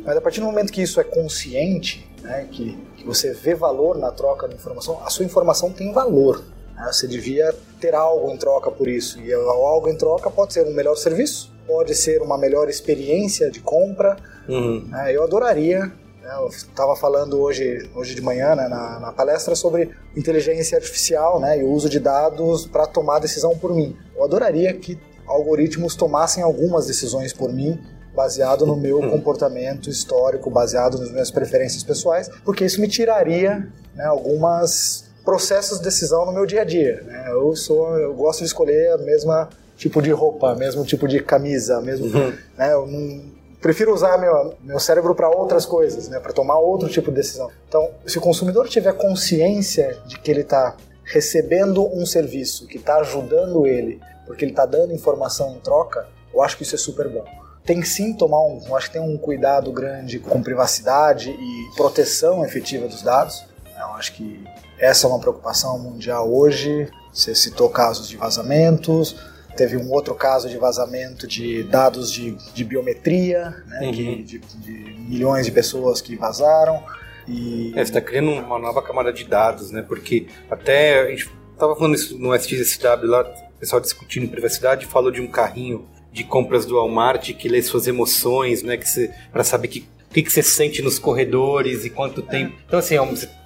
[0.05, 3.97] mas a partir do momento que isso é consciente, né, que, que você vê valor
[3.97, 6.43] na troca de informação, a sua informação tem valor.
[6.81, 6.91] Né?
[6.91, 9.21] Você devia ter algo em troca por isso.
[9.21, 13.59] E algo em troca pode ser um melhor serviço, pode ser uma melhor experiência de
[13.59, 14.17] compra.
[14.49, 14.87] Uhum.
[14.89, 15.15] Né?
[15.15, 15.85] Eu adoraria.
[15.85, 16.35] Né?
[16.39, 21.59] Eu estava falando hoje, hoje de manhã né, na, na, palestra sobre inteligência artificial né,
[21.59, 23.95] e o uso de dados para tomar decisão por mim.
[24.15, 27.79] Eu adoraria que algoritmos tomassem algumas decisões por mim
[28.13, 29.09] baseado no meu uhum.
[29.09, 35.83] comportamento histórico, baseado nas minhas preferências pessoais, porque isso me tiraria né, algumas processos de
[35.83, 37.01] decisão no meu dia a dia.
[37.03, 37.27] Né?
[37.29, 41.81] Eu sou, eu gosto de escolher a mesma tipo de roupa, mesmo tipo de camisa,
[41.81, 42.33] mesmo, uhum.
[42.55, 42.71] né?
[42.71, 46.19] Eu não, prefiro usar meu, meu cérebro para outras coisas, né?
[46.19, 47.49] Para tomar outro tipo de decisão.
[47.67, 52.97] Então, se o consumidor tiver consciência de que ele está recebendo um serviço que está
[52.97, 57.09] ajudando ele, porque ele está dando informação em troca, eu acho que isso é super
[57.09, 57.25] bom.
[57.65, 62.43] Tem sim tomar um, eu acho que tem um cuidado grande com privacidade e proteção
[62.43, 63.43] efetiva dos dados.
[63.77, 64.43] Eu acho que
[64.81, 66.89] essa é uma preocupação mundial hoje.
[67.13, 69.15] Você citou casos de vazamentos,
[69.55, 73.91] teve um outro caso de vazamento de dados de, de biometria, né, uhum.
[73.91, 74.71] que, de, de,
[75.07, 76.83] milhões de pessoas que vazaram.
[77.27, 77.71] E...
[77.75, 79.83] É, você está criando uma nova camada de dados, né?
[79.87, 85.11] Porque até a gente estava falando isso no SXSW lá, o pessoal discutindo privacidade, falou
[85.11, 88.77] de um carrinho de compras do Walmart que lê suas emoções, né?
[88.77, 92.53] Que para saber que o que, que você sente nos corredores e quanto tempo.
[92.67, 92.95] Então, assim,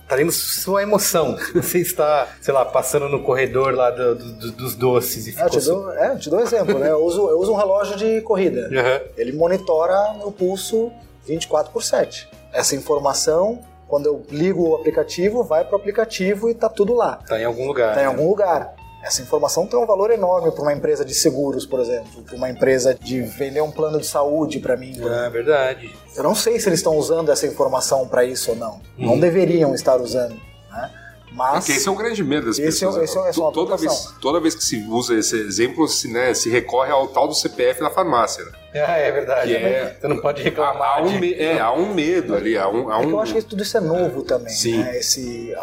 [0.08, 1.38] tá lendo sua emoção.
[1.54, 5.50] Você está, sei lá, passando no corredor lá do, do, dos doces e é, ficou...
[5.50, 6.92] te dou, é, te dou um exemplo, né?
[6.92, 8.70] Eu uso, eu uso um relógio de corrida.
[8.70, 9.10] Uhum.
[9.18, 10.92] Ele monitora meu pulso
[11.26, 12.30] 24 por 7.
[12.54, 17.20] Essa informação, quando eu ligo o aplicativo, vai pro aplicativo e tá tudo lá.
[17.28, 17.96] Tá em algum lugar.
[17.96, 18.74] Tá em algum lugar.
[19.06, 22.50] Essa informação tem um valor enorme para uma empresa de seguros, por exemplo, para uma
[22.50, 24.96] empresa de vender um plano de saúde para mim.
[25.26, 25.96] É verdade.
[26.16, 28.82] Eu não sei se eles estão usando essa informação para isso ou não.
[28.98, 29.20] Não uhum.
[29.20, 30.34] deveriam estar usando.
[30.72, 30.92] Né?
[31.34, 32.96] Mas Porque esse é um grande medo das Esse é- pessoas.
[33.10, 36.08] esse é- essa é uma toda, vez, toda vez que se usa esse exemplo, se,
[36.12, 38.44] né, se recorre ao tal do CPF da farmácia.
[38.44, 38.52] Né?
[38.88, 39.50] Ah, é verdade.
[39.50, 40.98] Que é- Você não pode Há, reclamar.
[40.98, 42.90] há um, de- é, há um medo ali, há um.
[42.90, 44.52] Há É que um eu acho que tudo isso é novo também.
[44.54, 44.80] Sim.
[44.80, 44.98] Né?
[44.98, 45.54] Esse,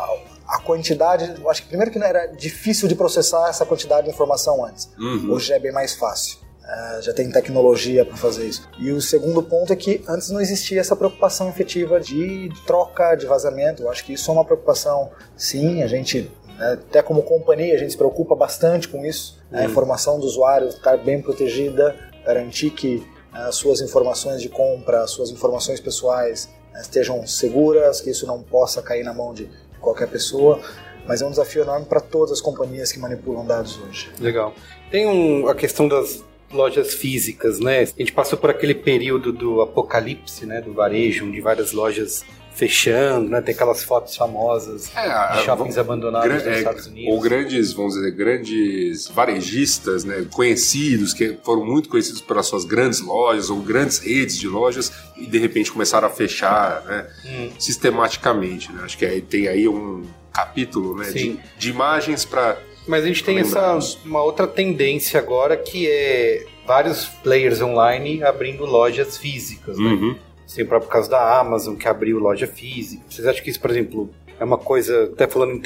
[0.53, 1.35] a, quantidade.
[1.41, 4.91] Eu acho que primeiro que não era difícil de processar essa quantidade de informação antes.
[4.99, 5.33] Uhum.
[5.33, 6.39] Hoje já é bem mais fácil.
[6.65, 8.69] É, já tem tecnologia para fazer isso.
[8.79, 13.27] E o segundo ponto é que antes não existia essa preocupação efetiva de troca, de
[13.27, 13.83] vazamento.
[13.83, 15.83] Eu acho que isso é uma preocupação, sim.
[15.83, 19.43] A gente, né, até como companhia, a gente se preocupa bastante com isso.
[19.51, 25.03] A informação do usuário estar bem protegida, garantir que né, as suas informações de compra,
[25.03, 29.51] as suas informações pessoais né, estejam seguras, que isso não possa cair na mão de
[29.83, 30.61] qualquer pessoa.
[31.07, 34.11] Mas é um desafio enorme para todas as companhias que manipulam dados hoje.
[34.21, 34.55] Legal.
[34.91, 37.81] Tem um- a questão das lojas físicas, né?
[37.81, 40.61] A gente passou por aquele período do apocalipse, né?
[40.61, 43.41] Do varejo, onde várias lojas fechando, né?
[43.41, 47.13] Tem aquelas fotos famosas É, de shoppings abandonados Gran- nos é, Estados Unidos.
[47.15, 53.01] ou grandes, vamos dizer, grandes varejistas, né, conhecidos, que foram muito conhecidos pelas suas grandes
[53.01, 57.51] lojas ou grandes redes de lojas e de repente começaram a fechar né, Hum.
[57.59, 58.71] sistematicamente.
[58.73, 58.83] Né?
[58.85, 62.59] Acho que aí tem aí um capítulo né, de, de imagens para.
[62.87, 68.65] Mas a gente tem essa uma outra tendência agora que é vários players online abrindo
[68.65, 69.85] lojas físicas, né?
[69.85, 70.17] Uhum.
[70.55, 73.03] Tem o próprio caso da Amazon, que abriu loja física.
[73.09, 75.63] Vocês acham que isso, por exemplo, é uma coisa, até falando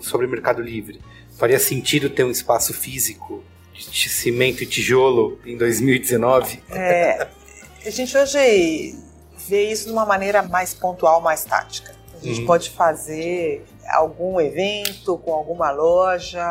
[0.00, 1.00] sobre o Mercado Livre,
[1.38, 3.42] faria sentido ter um espaço físico
[3.74, 6.62] de cimento e tijolo em 2019?
[6.70, 7.28] É,
[7.86, 8.96] a gente hoje
[9.48, 11.94] vê isso de uma maneira mais pontual, mais tática.
[12.20, 12.46] A gente Uhum.
[12.46, 16.42] pode fazer algum evento com alguma loja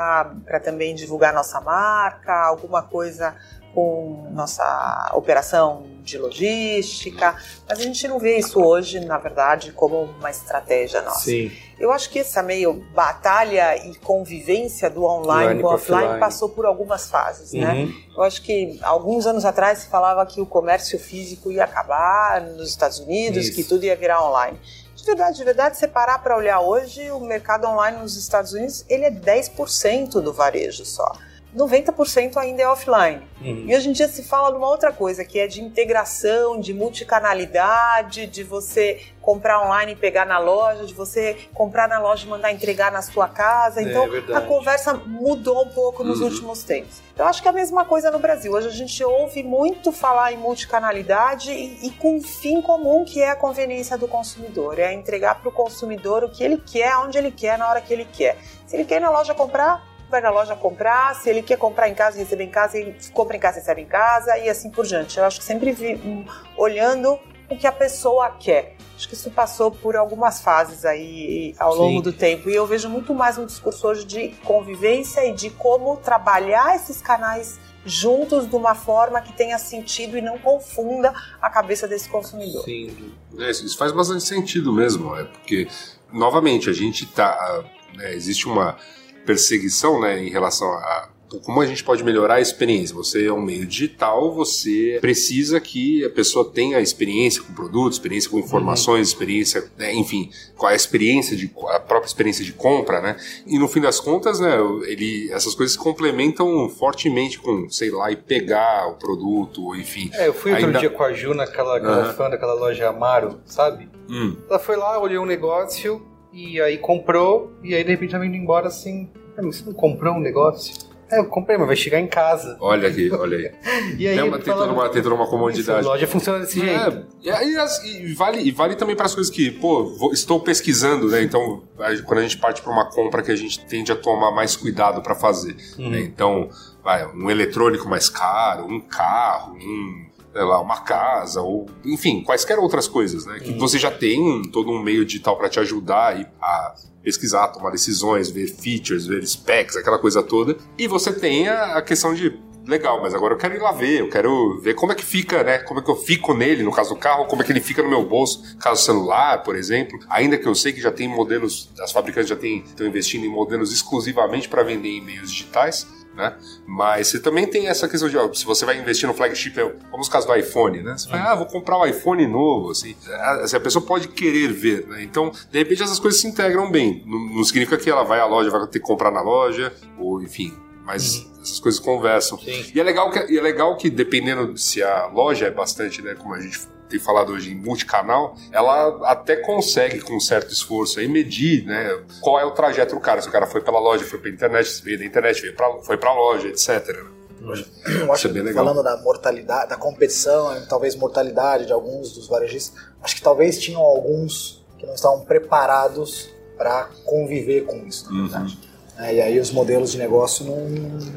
[0.45, 3.35] para também divulgar nossa marca, alguma coisa
[3.77, 7.35] com nossa operação de logística,
[7.69, 11.25] mas a gente não vê isso hoje, na verdade, como uma estratégia nossa.
[11.25, 11.51] Sim.
[11.79, 16.19] Eu acho que essa meio batalha e convivência do online com o offline offline.
[16.19, 17.71] passou por algumas fases, né?
[17.71, 17.93] Uhum.
[18.17, 22.69] Eu acho que alguns anos atrás se falava que o comércio físico ia acabar nos
[22.69, 23.55] Estados Unidos, Isso.
[23.55, 24.59] que tudo ia virar online.
[24.95, 28.83] De verdade, de verdade, se parar para olhar hoje, o mercado online nos Estados Unidos,
[28.89, 31.11] ele é 10% do varejo só.
[31.57, 33.21] 90% ainda é offline.
[33.41, 33.65] Uhum.
[33.67, 36.73] E hoje em dia se fala de uma outra coisa, que é de integração, de
[36.73, 42.29] multicanalidade, de você comprar online e pegar na loja, de você comprar na loja e
[42.29, 43.81] mandar entregar na sua casa.
[43.81, 44.37] É Então verdade.
[44.37, 46.27] a conversa mudou um pouco nos Uhum.
[46.27, 47.01] últimos tempos.
[47.17, 48.53] Eu acho que é a mesma coisa no Brasil.
[48.53, 53.21] Hoje a gente ouve muito falar em multicanalidade e, e com um fim comum que
[53.21, 54.79] é a conveniência do consumidor.
[54.79, 57.91] É entregar para o consumidor o que ele quer, onde ele quer, na hora que
[57.93, 58.37] ele quer.
[58.65, 61.15] Se ele quer ir na loja comprar, vai na loja comprar.
[61.15, 63.59] Se ele quer comprar em casa e receber em casa, ele compra em casa e
[63.61, 65.17] recebe em casa e assim por diante.
[65.17, 68.75] Eu acho que sempre vi, hum, olhando o que a pessoa quer.
[68.95, 71.77] Acho que isso passou por algumas fases aí ao Sim.
[71.77, 72.49] longo do tempo.
[72.49, 76.99] E eu vejo muito mais um discurso hoje de convivência e de como trabalhar esses
[76.99, 82.65] canais juntos de uma forma que tenha sentido e não confunda a cabeça desse consumidor.
[82.65, 83.13] Sim.
[83.37, 85.67] É, isso isso faz bastante sentido mesmo, é porque,
[86.11, 87.63] novamente, a gente tá.
[87.95, 88.77] né, existe uma
[89.27, 91.09] perseguição né, em relação a
[91.43, 92.95] como a gente pode melhorar a experiência.
[92.95, 98.29] Você é um meio digital, você precisa que a pessoa tenha experiência com produtos, experiência
[98.29, 103.17] com informações, experiência, né, enfim, com a experiência de a própria experiência de compra, né?
[103.45, 108.09] E no fim das contas, né, ele, essas coisas se complementam fortemente com, sei lá,
[108.09, 110.09] e pegar o produto, enfim.
[110.13, 112.13] É, eu fui outro Ainda- dia com a Ju naquela aquela Aham.
[112.13, 113.89] fã daquela loja Amaro, sabe?
[114.09, 114.37] Hum.
[114.49, 116.01] Ela foi lá, olhou um negócio
[116.37, 119.09] e aí comprou e aí de repente ela indo embora assim.
[119.37, 120.87] "Ah, mas Você não comprou um negócio?
[121.09, 122.57] É, eu comprei, mas vai chegar em casa.
[122.59, 123.51] Olha aqui, olha aí.
[123.97, 125.87] E aí Tem, uma, tem, fala, toda uma, tem toda uma "Isso, comodidade.
[125.87, 126.75] a loja funciona desse jeito.
[126.75, 130.11] É, e, aí as- e vale, e vale também para as coisas que, pô, vou-
[130.11, 131.23] estou pesquisando, né?
[131.23, 134.31] Então, aí, quando a gente parte para uma compra que a gente tende a tomar
[134.31, 135.55] mais cuidado para fazer.
[135.79, 135.91] Uhum.
[135.91, 136.01] né?
[136.01, 136.49] Então,
[136.83, 140.06] vai, um eletrônico mais caro, um carro, um,
[140.43, 143.39] lá, uma casa, ou enfim, quaisquer outras coisas, né?
[143.39, 147.47] Que você já tem um- todo um meio digital para te ajudar aí a pesquisar,
[147.49, 150.57] tomar decisões, ver features, ver specs, aquela coisa toda.
[150.77, 154.01] E você tem a, a questão de legal, mas agora eu quero ir lá ver,
[154.01, 155.59] eu quero ver como é que fica, né?
[155.59, 157.81] Como é que eu fico nele, no caso do carro, como é que ele fica
[157.81, 159.97] no meu bolso, caso celular, por exemplo.
[160.09, 163.29] Ainda que eu sei que já tem modelos, as fabricantes já têm, estão investindo em
[163.29, 165.87] modelos exclusivamente para vender em meios digitais.
[166.17, 166.35] Né?
[166.65, 169.71] Mas você também tem essa questão de, ó, se você vai investir no flagship, é,
[169.91, 170.97] como os casos do iPhone, né?
[170.97, 172.95] Você vai, ah, vou comprar um iPhone novo, assim.
[173.07, 175.03] A, assim, a pessoa pode querer ver, né?
[175.03, 177.03] Então, de repente, essas coisas se integram bem.
[177.05, 180.19] Não, não significa que ela vai à loja, vai ter que comprar na loja, ou
[180.23, 180.51] enfim.
[180.83, 182.39] Mas essas coisas conversam.
[182.39, 182.65] Sim.
[182.73, 186.33] E é legal que, é legal que dependendo se a loja é bastante, né, como
[186.33, 191.07] a gente tem falado hoje em multicanal, ela até consegue, com um certo esforço aí,
[191.07, 193.21] medir né, qual é o trajeto do cara.
[193.21, 195.71] Se o cara foi pela loja, foi pela internet, se veio da internet, veio pra,
[195.83, 196.87] foi pra loja, etc.
[196.87, 197.17] né?
[197.39, 202.27] Eu acho é que falando da mortalidade, da competição, e talvez mortalidade de alguns dos
[202.27, 208.21] varejistas, acho que talvez tinham alguns que não estavam preparados para conviver com isso, na
[208.21, 208.59] verdade.
[208.97, 210.67] É, e aí os modelos de negócio não,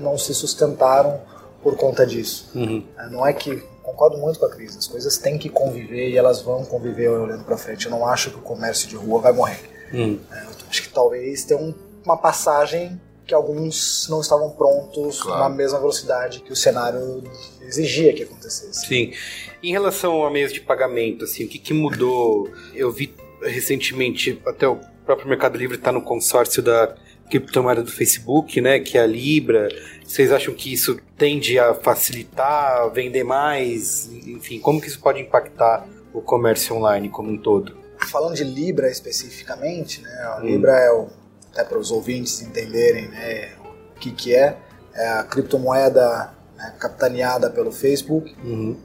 [0.03, 1.21] não se sustentaram
[1.63, 2.51] por conta disso.
[2.99, 6.17] É, Não é que concordo muito com a crise, as coisas têm que conviver e
[6.17, 7.87] elas vão conviver olhando para frente.
[7.87, 9.61] Eu não acho que o comércio de rua vai morrer.
[9.93, 10.19] É, eu
[10.69, 15.39] acho que talvez tenha um- uma passagem que alguns não estavam prontos Claro.
[15.41, 17.23] na mesma velocidade que o cenário
[17.63, 18.87] exigia que acontecesse.
[18.87, 19.13] Sim.
[19.63, 22.49] Em relação a meios de pagamento, assim, o que, que mudou?
[22.75, 26.95] Eu vi recentemente, até o próprio Mercado Livre está no consórcio da
[27.31, 29.69] criptomoeda do Facebook, né, que é a Libra.
[30.05, 34.11] Vocês acham que isso tende a facilitar, vender mais?
[34.27, 37.77] Enfim, como que isso pode impactar o comércio online como um todo?
[38.11, 41.09] Falando de Libra especificamente, né, a Libra é o,
[41.53, 43.53] até para os ouvintes entenderem né,
[43.95, 44.57] o que, que é,
[44.95, 48.35] é a criptomoeda né, capitaneada pelo Facebook.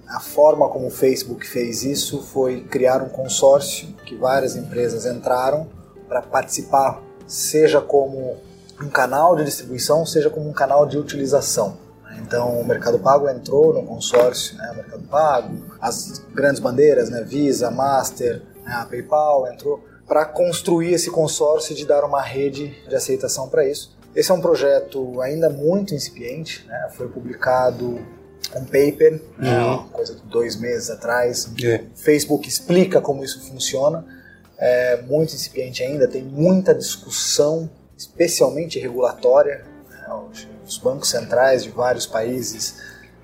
[0.08, 5.68] A forma como o Facebook fez isso foi criar um consórcio que várias empresas entraram
[6.08, 8.38] para participar, seja como
[8.82, 11.78] um canal de distribuição, seja como um canal de utilização.
[12.04, 12.22] né.
[12.22, 17.24] Então, o Mercado Pago entrou no consórcio, né, o Mercado Pago, as grandes bandeiras, né,
[17.24, 22.96] Visa, Master, né, a PayPal entrou para construir esse consórcio de dar uma rede de
[22.96, 23.96] aceitação para isso.
[24.16, 28.00] Esse é um projeto ainda muito incipiente, né, foi publicado
[28.56, 31.50] um paper, né, uma coisa de dois meses atrás.
[31.64, 31.84] É.
[31.94, 34.06] O Facebook explica como isso funciona.
[34.58, 39.66] É muito incipiente ainda, tem muita discussão, especialmente regulatória.
[39.90, 42.78] né, os- Os bancos centrais de vários países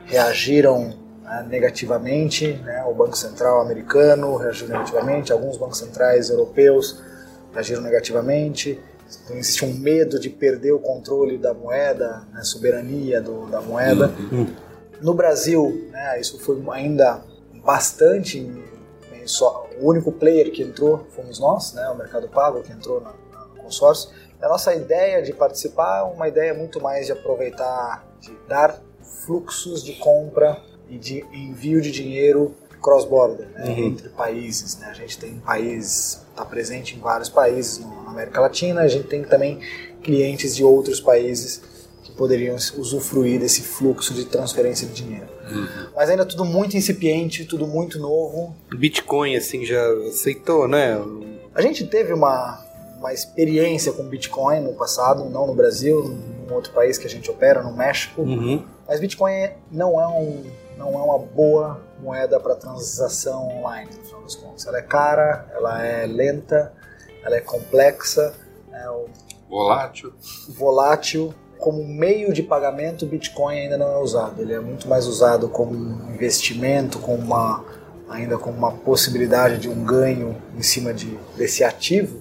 [0.05, 2.53] reagiram né, negativamente.
[2.63, 7.01] né, O Banco Central americano reagiu negativamente, alguns bancos centrais europeus
[7.53, 8.79] reagiram negativamente.
[9.25, 14.11] Então, existe um medo de perder o controle da moeda, né, soberania do- da moeda.
[15.01, 17.21] No Brasil, né, isso foi ainda
[17.63, 18.39] bastante.
[19.27, 23.13] Só, o único player que entrou fomos nós, né, o Mercado Pago, que entrou na-
[23.55, 24.09] no consórcio.
[24.41, 28.81] A nossa ideia de participar é uma ideia muito mais de aproveitar, de dar
[29.25, 34.77] fluxos de compra e de envio de dinheiro cross-border, né, entre países.
[34.79, 34.87] Né?
[34.87, 39.07] A gente tem países, está presente em vários países no- na América Latina, a gente
[39.07, 39.59] tem também
[40.01, 41.61] clientes de outros países
[42.11, 45.27] poderiam usufruir desse fluxo de transferência de dinheiro.
[45.95, 48.55] Mas ainda tudo muito incipiente, tudo muito novo.
[48.75, 50.97] Bitcoin, assim, já aceitou, né?
[51.53, 52.63] A gente teve uma,
[52.97, 57.29] uma experiência com Bitcoin no passado, não no Brasil, num outro país que a gente
[57.29, 58.21] opera, no México.
[58.21, 58.63] Uhum.
[58.87, 60.43] Mas Bitcoin não é, um,
[60.77, 64.65] não é uma boa moeda para transação online, no final das contas.
[64.65, 66.73] Ela é cara, ela é lenta,
[67.23, 68.33] ela é complexa,
[68.71, 69.07] é o
[69.49, 70.13] Volátil.
[70.49, 71.33] volátil.
[71.61, 74.41] Como meio de pagamento, o Bitcoin ainda não é usado.
[74.41, 77.63] Ele é muito mais usado como um investimento, como uma,
[78.09, 82.19] ainda como uma possibilidade de um ganho em cima de, desse ativo,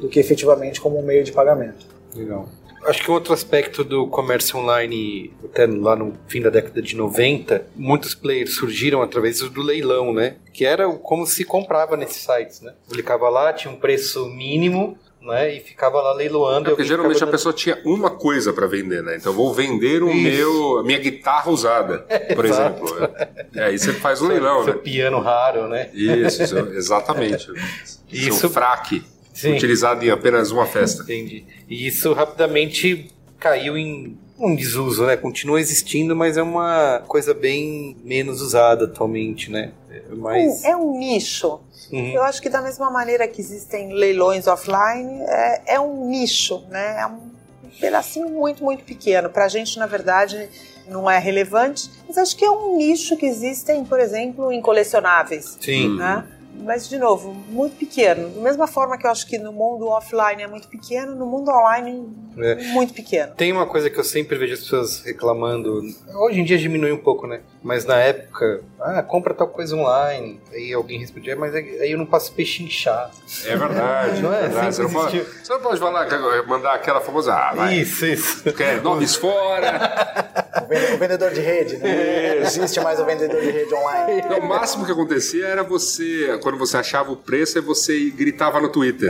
[0.00, 1.86] do que efetivamente como um meio de pagamento.
[2.16, 2.48] Legal.
[2.86, 7.66] Acho que outro aspecto do comércio online, até lá no fim da década de 90,
[7.76, 10.36] muitos players surgiram através do leilão, né?
[10.52, 12.72] Que era como se comprava nesses sites, né?
[12.88, 14.96] Publicava lá, tinha um preço mínimo,
[15.28, 15.54] né?
[15.54, 16.66] E ficava lá leiloando.
[16.66, 19.16] É porque geralmente a ficava pessoa tinha uma coisa para vender, né?
[19.16, 20.22] Então vou vender o Isso.
[20.22, 21.98] meu, a minha guitarra usada,
[22.34, 22.84] por Exato.
[22.84, 23.10] exemplo.
[23.54, 24.80] E aí você faz um dando leilão, seu né?
[24.80, 25.90] piano raro, né?
[25.94, 27.46] Isso, isso, exatamente.
[28.10, 29.54] Isso- Seu fraque, Sim.
[29.54, 31.02] utilizado em apenas uma festa.
[31.04, 31.44] Entendi.
[31.68, 35.16] E isso rapidamente caiu em um desuso, né?
[35.16, 39.72] Continua existindo, mas é uma coisa bem menos usada atualmente, né?
[39.90, 40.64] É mais...
[40.64, 41.60] É um nicho.
[41.92, 42.12] Uhum.
[42.12, 47.00] Eu acho que da mesma maneira que existem leilões offline, é, é um nicho, né?
[47.00, 47.20] É um
[47.80, 49.28] pedacinho muito, muito pequeno.
[49.28, 50.48] Pra gente, na verdade,
[50.88, 55.56] não é relevante, mas acho que é um nicho que existem, por exemplo, em colecionáveis,
[55.60, 55.96] Sim.
[55.96, 56.24] né?
[56.64, 58.28] Mas, de novo, muito pequeno.
[58.30, 61.50] Da mesma forma que eu acho que no mundo offline é muito pequeno, no mundo
[61.50, 62.54] online É.
[62.72, 63.32] muito pequeno.
[63.36, 65.80] Tem uma coisa que eu sempre vejo as pessoas reclamando.
[66.14, 67.40] Hoje em dia diminui um pouco, né?
[67.62, 70.40] Mas na época, ah, compra tal coisa online.
[70.52, 73.10] Aí alguém respondia, mas aí eu não passo peixe inchado.
[73.44, 74.38] É verdade, Não é?
[74.38, 74.74] é verdade.
[74.76, 78.52] Você não, pode, você não pode falar, mandar aquela famosa, ah, vai, Isso, isso.
[78.52, 80.28] quer nomes fora.
[80.62, 82.34] O vende- o vendedor de rede, né?
[82.36, 84.18] Não existe mais o vendedor de rede online.
[84.24, 88.60] Então, o máximo que acontecia era você, quando você achava o preço, aí você gritava
[88.60, 89.08] no Twitter.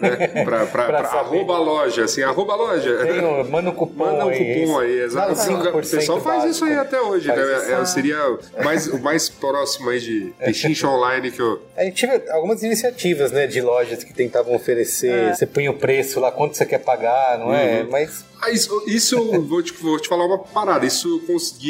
[0.00, 0.28] Né?
[0.44, 1.18] Pra, pra, pra saber.
[1.38, 2.96] arroba loja, assim, arroba loja.
[3.04, 4.62] Tem um- manda um cupom Manda um aí.
[4.62, 5.28] cupom aí, exato.
[5.28, 7.44] Dá O 5% pessoal faz isso aí até hoje, Faz né?
[7.84, 11.60] É, Então seria mais, o mais próximo aí de pechincha online que eu.
[11.76, 16.20] A gente tive algumas iniciativas, né, de lojas que tentavam oferecer, você punha o preço
[16.20, 17.82] lá, quanto você quer pagar, não é?
[17.82, 17.90] Uhum.
[17.90, 20.84] Mas Ah, isso, isso eu vou te, vou te falar uma parada.
[20.84, 21.68] Isso eu consegui.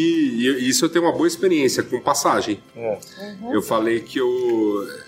[0.58, 2.60] e Isso eu tenho uma boa experiência com passagem.
[2.76, 2.98] É.
[3.52, 4.28] Eu falei que eu.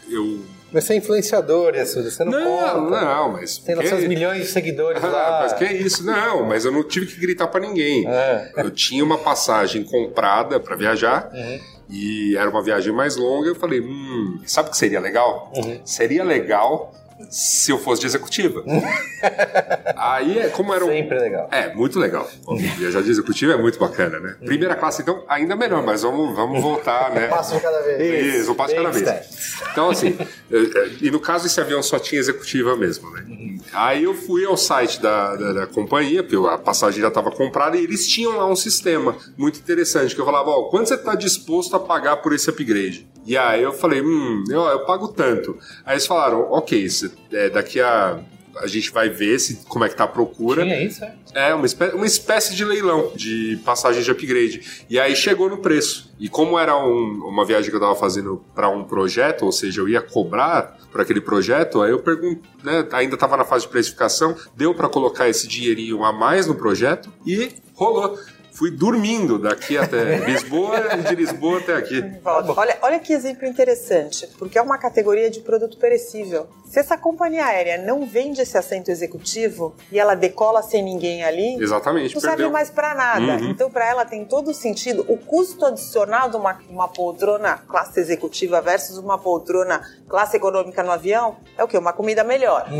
[0.09, 0.41] eu
[0.73, 2.45] Mas você é influenciador, isso, você não, não,
[2.85, 3.05] conta.
[3.05, 3.59] não, mas.
[3.59, 5.39] Tem que- seus milhões de seguidores Ah, lá.
[5.43, 6.05] mas que é isso?
[6.05, 8.07] Não, mas eu não tive que gritar pra ninguém.
[8.09, 8.53] É.
[8.57, 11.61] Eu tinha uma passagem comprada pra viajar Uhum.
[11.89, 13.49] e era uma viagem mais longa.
[13.49, 15.53] Eu falei, hum, sabe o que seria legal?
[15.57, 15.81] Uhum.
[15.85, 16.93] Seria legal
[17.31, 18.63] se eu fosse de executiva.
[19.97, 20.89] Aí, é- como era um.
[20.89, 21.49] Sempre legal.
[21.51, 22.29] É, muito legal.
[22.77, 24.37] Viajar de executiva é muito bacana, né?
[24.45, 27.29] Primeira classe, então, ainda melhor, mas vamos, vamos voltar, né?
[27.29, 28.35] Passo de cada vez.
[28.37, 29.57] Isso, um passo de cada vez.
[29.73, 33.25] Então, assim, eh, eh, e no caso esse avião só tinha executiva mesmo, né?
[33.73, 37.77] Aí eu fui ao site da, da, da companhia, porque a passagem já estava comprada,
[37.77, 41.15] e eles tinham lá um sistema muito interessante, que eu falava, ó, quanto você está
[41.15, 43.09] disposto a pagar por esse upgrade?
[43.27, 45.59] E aí eu falei, hum, eu, eu pago tanto.
[45.85, 46.87] Aí eles falaram, ok,
[47.33, 48.21] é, daqui a...
[48.59, 50.63] A gente vai ver se, como é que tá a procura.
[50.63, 51.15] Tinha isso, é?
[51.35, 54.85] É, uma espécie, uma espécie de leilão de passagem de upgrade.
[54.89, 56.11] E aí chegou no preço.
[56.19, 59.83] E como era um- uma viagem que eu tava fazendo para um projeto, ou seja,
[59.83, 63.71] eu ia cobrar por aquele projeto, aí eu pergunto, né, ainda tava na fase de
[63.71, 68.19] precificação, deu para colocar esse dinheirinho a mais no projeto e rolou.
[68.57, 72.01] Fui dormindo daqui até Lisboa e de Lisboa até aqui.
[72.23, 72.59] Volta.
[72.59, 76.47] Olha, olha que exemplo interessante, porque é uma categoria de produto perecível.
[76.65, 81.63] Se essa companhia aérea não vende esse assento executivo e ela decola sem ninguém ali,
[81.63, 82.51] Exatamente, não serve perdeu.
[82.51, 83.21] mais para nada.
[83.21, 83.51] Uhum.
[83.51, 85.05] Então, para ela tem todo o sentido.
[85.07, 90.91] O custo adicional de uma, uma poltrona classe executiva versus uma poltrona classe econômica no
[90.91, 91.77] avião é o quê?
[91.77, 92.67] Uma comida melhor.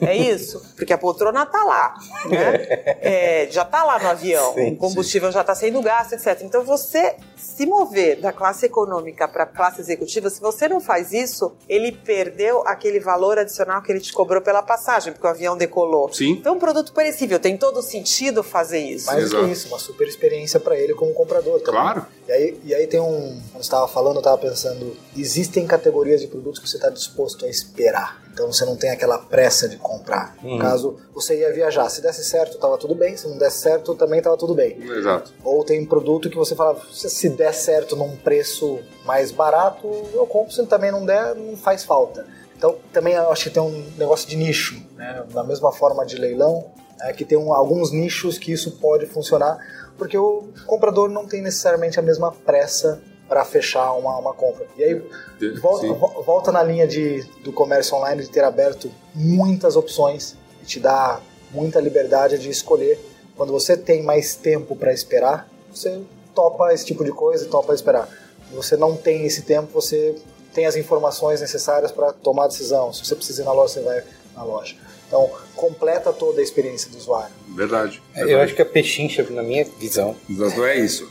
[0.00, 0.60] É isso?
[0.76, 1.94] Porque a poltrona tá lá,
[2.28, 2.54] né?
[3.00, 4.52] É, já tá lá no avião.
[4.52, 6.42] Sim, o combustível já está sendo gasto, etc.
[6.42, 11.12] Então, você se mover da classe econômica para a classe executiva, se você não faz
[11.12, 15.56] isso, ele perdeu aquele valor adicional que ele te cobrou pela passagem, porque o avião
[15.56, 16.12] decolou.
[16.12, 16.32] Sim.
[16.32, 19.06] Então, um produto perecível, tem todo sentido fazer isso.
[19.06, 19.44] Mais do Exato.
[19.46, 21.60] que isso, uma super experiência para ele como comprador.
[21.60, 21.80] também.
[21.80, 22.06] Claro.
[22.26, 23.40] E aí, e aí tem um.
[23.52, 27.44] Quando você estava falando, eu estava pensando: existem categorias de produtos que você está disposto
[27.44, 28.23] a esperar.
[28.34, 30.36] Então você não tem aquela pressa de comprar.
[30.42, 31.88] No caso, você ia viajar.
[31.88, 33.16] Se desse certo, estava tudo bem.
[33.16, 34.76] Se não desse certo, também estava tudo bem.
[34.82, 35.32] Exato.
[35.44, 40.52] Ou tem produto que você fala: se der certo num preço mais barato, eu compro.
[40.52, 42.26] Se também não der, não faz falta.
[42.56, 44.82] Então também acho que tem um negócio de nicho.
[44.96, 45.24] Né?
[45.32, 46.66] Da mesma forma de leilão,
[47.02, 49.58] é que tem um- alguns nichos que isso pode funcionar,
[49.96, 54.66] porque o comprador não tem necessariamente a mesma pressa para fechar uma, uma compra.
[54.76, 55.02] E aí
[55.38, 55.86] De- volta,
[56.22, 61.20] volta na linha de, do comércio online de ter aberto muitas opções e te dá
[61.50, 62.98] muita liberdade de escolher.
[63.36, 66.00] Quando você tem mais tempo para esperar, você
[66.34, 68.08] topa esse tipo de coisa e topa esperar.
[68.52, 70.16] Você não tem esse tempo, você
[70.52, 72.92] tem as informações necessárias para tomar a decisão.
[72.92, 74.04] Se você precisa ir na loja, você vai
[74.36, 74.76] na loja.
[75.14, 77.32] Então, completa toda a experiência do usuário.
[77.50, 78.02] Verdade.
[78.16, 81.08] Eu acho que a pechincha, na minha visão, Mas não é isso.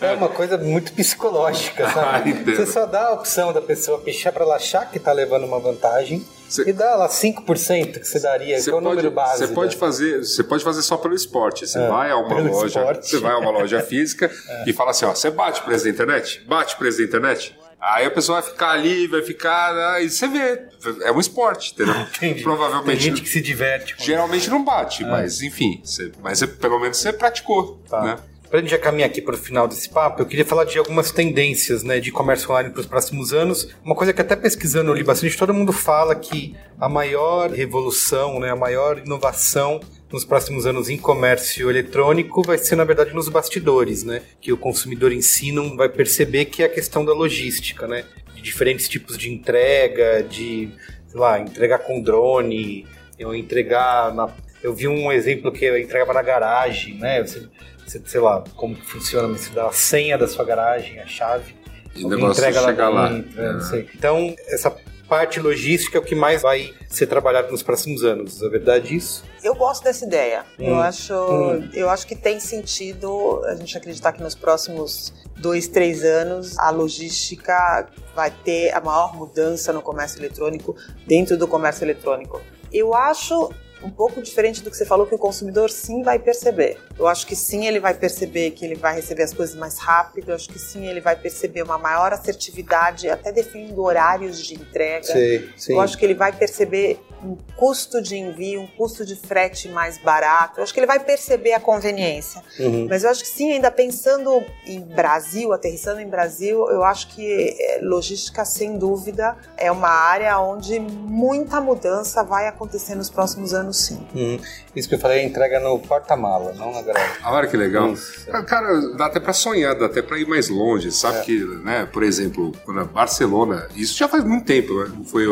[0.00, 2.30] é uma coisa muito psicológica, Ah, sabe?
[2.30, 2.56] entendo.
[2.56, 5.60] Você só dá a opção da pessoa pechinchar pra ela achar que tá levando uma
[5.60, 9.10] vantagem Você- e dá lá 5% que você daria, Você que é o pode, número
[9.12, 9.46] base.
[9.46, 11.68] você pode da- fazer, você pode fazer só pelo esporte.
[11.68, 14.28] Você É, vai a uma loja, você vai a uma loja física
[14.66, 16.42] e fala assim, ó, você bate o preço da internet?
[16.48, 17.56] Bate o preço da internet?
[17.80, 20.62] Aí a pessoa vai ficar ali, vai ficar, aí você vê,
[21.02, 21.94] é um esporte, entendeu?
[22.16, 22.34] Entendi.
[22.34, 23.94] Tem Provavelmente gente que se diverte.
[23.98, 28.02] geralmente não bate, mas enfim, você- mas você- pelo menos você praticou, Tá.
[28.02, 28.18] né?
[28.54, 31.10] Pra gente já caminhar aqui para o final desse papo, eu queria falar de algumas
[31.10, 33.74] tendências né, de comércio online para os próximos anos.
[33.84, 38.38] Uma coisa que até pesquisando eu li bastante, todo mundo fala que a maior revolução,
[38.38, 43.28] né, a maior inovação nos próximos anos em comércio eletrônico vai ser, na verdade, nos
[43.28, 44.22] bastidores, né?
[44.40, 48.04] Que o consumidor em si não vai perceber que é a questão da logística, né?
[48.36, 50.70] De diferentes tipos de entrega, de,
[51.08, 52.86] sei lá, entregar com drone,
[53.18, 54.30] eu entregar na...
[54.62, 57.20] Eu vi um exemplo que eu entregava na garagem, né?
[57.20, 57.48] Você,
[57.86, 61.06] você, sei lá, como que funciona, mas você dá a senha da sua garagem, a
[61.06, 61.54] chave,
[61.94, 63.08] E o negócio entrega chegar lá.
[63.08, 63.88] dentro, né, não sei.
[63.94, 64.74] Então, essa
[65.08, 68.42] parte logística é o que mais vai ser trabalhado nos próximos anos.
[68.42, 69.22] É verdade isso?
[69.42, 70.44] Eu gosto dessa ideia.
[70.58, 70.80] Eu, Hum.
[70.80, 71.68] acho, Hum.
[71.74, 76.70] eu acho que tem sentido a gente acreditar que nos próximos dois, três anos a
[76.70, 80.74] logística vai ter a maior mudança no comércio eletrônico
[81.06, 82.40] dentro do comércio eletrônico.
[82.72, 83.50] Eu acho
[83.84, 86.78] um pouco diferente do que você falou que o consumidor sim vai perceber.
[86.98, 90.30] Eu acho que sim ele vai perceber que ele vai receber as coisas mais rápido.
[90.30, 95.04] Eu acho que sim ele vai perceber uma maior assertividade, até definindo horários de entrega.
[95.04, 95.72] Sim, sim.
[95.74, 99.96] Eu acho que ele vai perceber um custo de envio, um custo de frete mais
[99.98, 100.58] barato.
[100.60, 102.42] Eu acho que ele vai perceber a conveniência.
[102.60, 102.86] Uhum.
[102.88, 107.56] Mas eu acho que sim, ainda pensando em Brasil, aterrissando em Brasil, eu acho que
[107.58, 113.76] é, logística, sem dúvida, é uma área onde muita mudança vai acontecer nos próximos anos,
[113.78, 114.06] sim.
[114.14, 114.38] Uhum.
[114.76, 117.16] Isso que eu falei, a entrega no porta-mala, não na garagem.
[117.22, 117.92] Ah, olha que legal.
[117.92, 118.26] Isso.
[118.46, 120.90] Cara, dá até pra sonhar, dá até pra ir mais longe.
[120.92, 121.22] Sabe É.
[121.22, 124.90] que, né, por exemplo, quando a Barcelona, isso já faz muito tempo, né?
[125.06, 125.24] Foi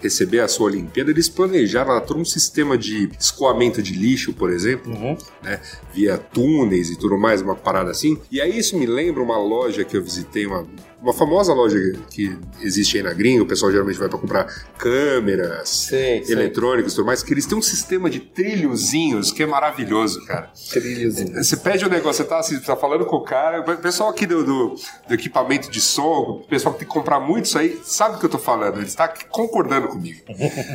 [0.00, 4.50] receber a sua Olimpíada, eles planejaram lá todo um sistema de escoamento de lixo, por
[4.50, 5.16] exemplo, Uhum.
[5.42, 5.60] né?
[5.94, 8.18] Via túneis e tudo mais, uma parada assim.
[8.30, 10.66] E aí isso me lembra uma loja que eu visitei, uma,
[11.02, 11.76] uma famosa loja
[12.10, 14.46] que existe aí na gringa, o pessoal geralmente vai pra comprar
[14.78, 19.46] câmeras, Sei, eletrônicos e tudo mais, que eles têm um sistema de trilhozinhos que é
[19.46, 20.50] maravilhoso, cara.
[20.70, 21.42] Trilhozinho.
[21.42, 24.10] Você pede o negócio, você tá, assim, você tá falando com o cara, o pessoal
[24.10, 24.74] aqui do, do,
[25.08, 28.18] do equipamento de som, o pessoal que tem que comprar muito isso aí, sabe o
[28.18, 30.20] que eu tô falando, ele está concordando comigo.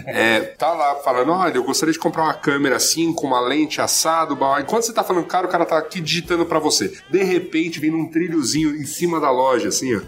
[0.06, 3.82] É, tá lá falando, olha, eu gostaria de comprar uma câmera assim, com uma lente
[3.82, 6.94] assado, enquanto você tá falando o cara, o cara tá aqui digitando pra você.
[7.10, 10.02] De repente, vem um trilhozinho em cima da loja, assim, ó.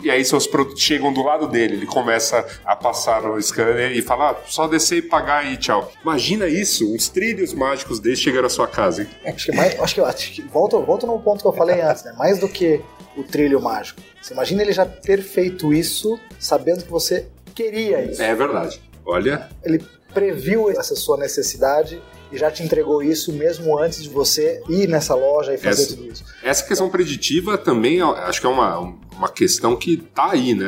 [0.00, 4.02] E aí seus produtos chegam do lado dele, ele começa a passar no scanner e
[4.02, 5.90] fala, ah, só descer e pagar aí, tchau.
[6.02, 9.08] Imagina isso, uns trilhos mágicos desses chegando à sua casa, hein?
[9.24, 12.04] Acho que, mais, acho que, acho que volto, volto no ponto que eu falei antes,
[12.04, 12.14] né?
[12.18, 12.82] Mais do que
[13.16, 14.02] o trilho mágico.
[14.20, 17.26] Você imagina ele já ter feito isso sabendo que você
[17.56, 18.22] queria isso.
[18.22, 18.80] É verdade.
[19.04, 19.82] Olha, Ele
[20.14, 22.00] previu essa sua necessidade
[22.32, 25.96] e já te entregou isso mesmo antes de você ir nessa loja e fazer Essa-
[25.96, 26.24] tudo isso.
[26.42, 28.78] essa questão preditiva também acho que é uma,
[29.16, 30.66] uma questão que tá aí, né?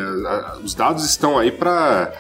[0.63, 2.13] Os dados estão aí para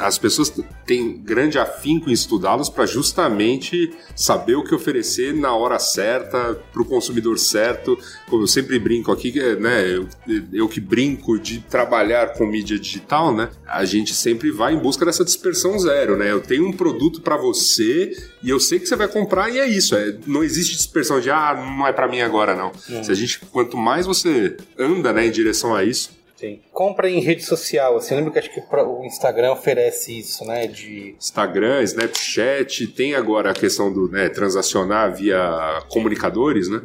[0.00, 0.52] as pessoas
[0.86, 6.82] têm grande afinco em estudá-los para justamente saber o que oferecer na hora certa para
[6.82, 7.98] o consumidor certo.
[8.28, 9.84] Como eu sempre brinco aqui, né?
[9.86, 10.08] Eu,
[10.52, 13.50] eu que brinco de trabalhar com mídia digital, né?
[13.66, 16.30] A gente sempre vai em busca dessa dispersão zero, né?
[16.30, 19.66] Eu tenho um produto para você e eu sei que você vai comprar e é
[19.66, 19.96] isso.
[19.96, 22.72] É, não existe dispersão de ah, não é para mim agora não.
[23.02, 26.58] Se a gente quanto mais você anda, né, em direção a isso, Sim.
[26.72, 27.98] Compra em rede social.
[27.98, 30.66] Assim, eu lembro que acho que o Instagram oferece isso, né?
[30.66, 31.14] De.
[31.18, 36.80] Instagram, Snapchat, tem agora a questão do né, transacionar via comunicadores, né?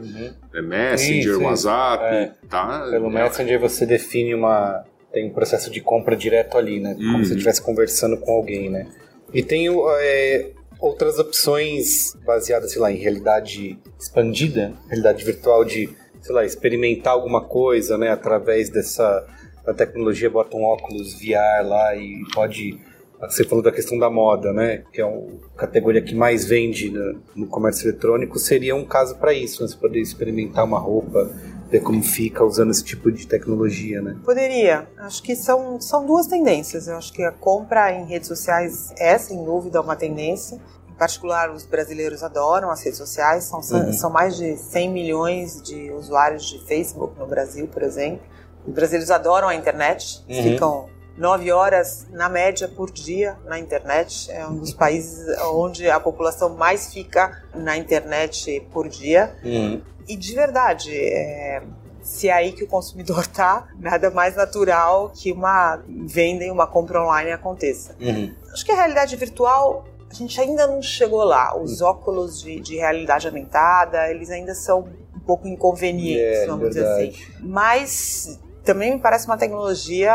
[0.53, 1.41] É Messenger, Isso.
[1.43, 2.31] WhatsApp, É.
[2.49, 2.87] tá?
[2.91, 4.83] Pelo Messenger você define uma.
[5.13, 6.93] Tem um processo de compra direto ali, né?
[6.95, 7.23] Como Uhum.
[7.23, 8.85] se você estivesse conversando com alguém, né?
[9.33, 9.67] E tem
[10.01, 10.49] é,
[10.79, 15.89] outras opções baseadas, sei lá, em realidade expandida, realidade virtual de,
[16.21, 18.09] sei lá, experimentar alguma coisa, né?
[18.11, 19.25] Através dessa
[19.65, 22.79] da tecnologia, bota um óculos VR lá e pode.
[23.21, 24.83] Você falou da questão da moda, né?
[24.91, 25.21] Que é a
[25.57, 29.67] categoria que mais vende no, no comércio eletrônico, seria um caso para isso, né?
[29.69, 31.31] Você poder experimentar uma roupa,
[31.71, 34.17] ver como fica usando esse tipo de tecnologia, né?
[34.23, 34.87] Poderia.
[34.97, 36.87] Acho que são, são duas tendências.
[36.87, 40.59] Eu acho que a compra em redes sociais é, sem dúvida, uma tendência.
[40.89, 43.45] Em particular, os brasileiros adoram as redes sociais.
[43.45, 43.93] São, Uhum.
[43.93, 48.19] são mais de 100 milhões de usuários de Facebook no Brasil, por exemplo.
[48.67, 50.23] Os brasileiros adoram a internet.
[50.29, 50.43] Uhum.
[50.43, 54.29] Ficam nove horas, na média, por dia na internet.
[54.31, 59.35] É um dos países onde a população mais fica na internet por dia.
[59.43, 59.81] Uhum.
[60.07, 61.63] E de verdade, é,
[62.01, 66.67] se é aí que o consumidor tá, nada mais natural que uma venda e uma
[66.67, 67.95] compra online aconteça.
[67.99, 68.33] Uhum.
[68.53, 71.57] Acho que a realidade virtual, a gente ainda não chegou lá.
[71.57, 76.81] Os óculos de, de realidade aumentada, eles ainda são um pouco inconvenientes, É, vamos dizer
[76.83, 77.07] verdade.
[77.09, 77.33] assim.
[77.47, 80.13] Mas também me parece uma tecnologia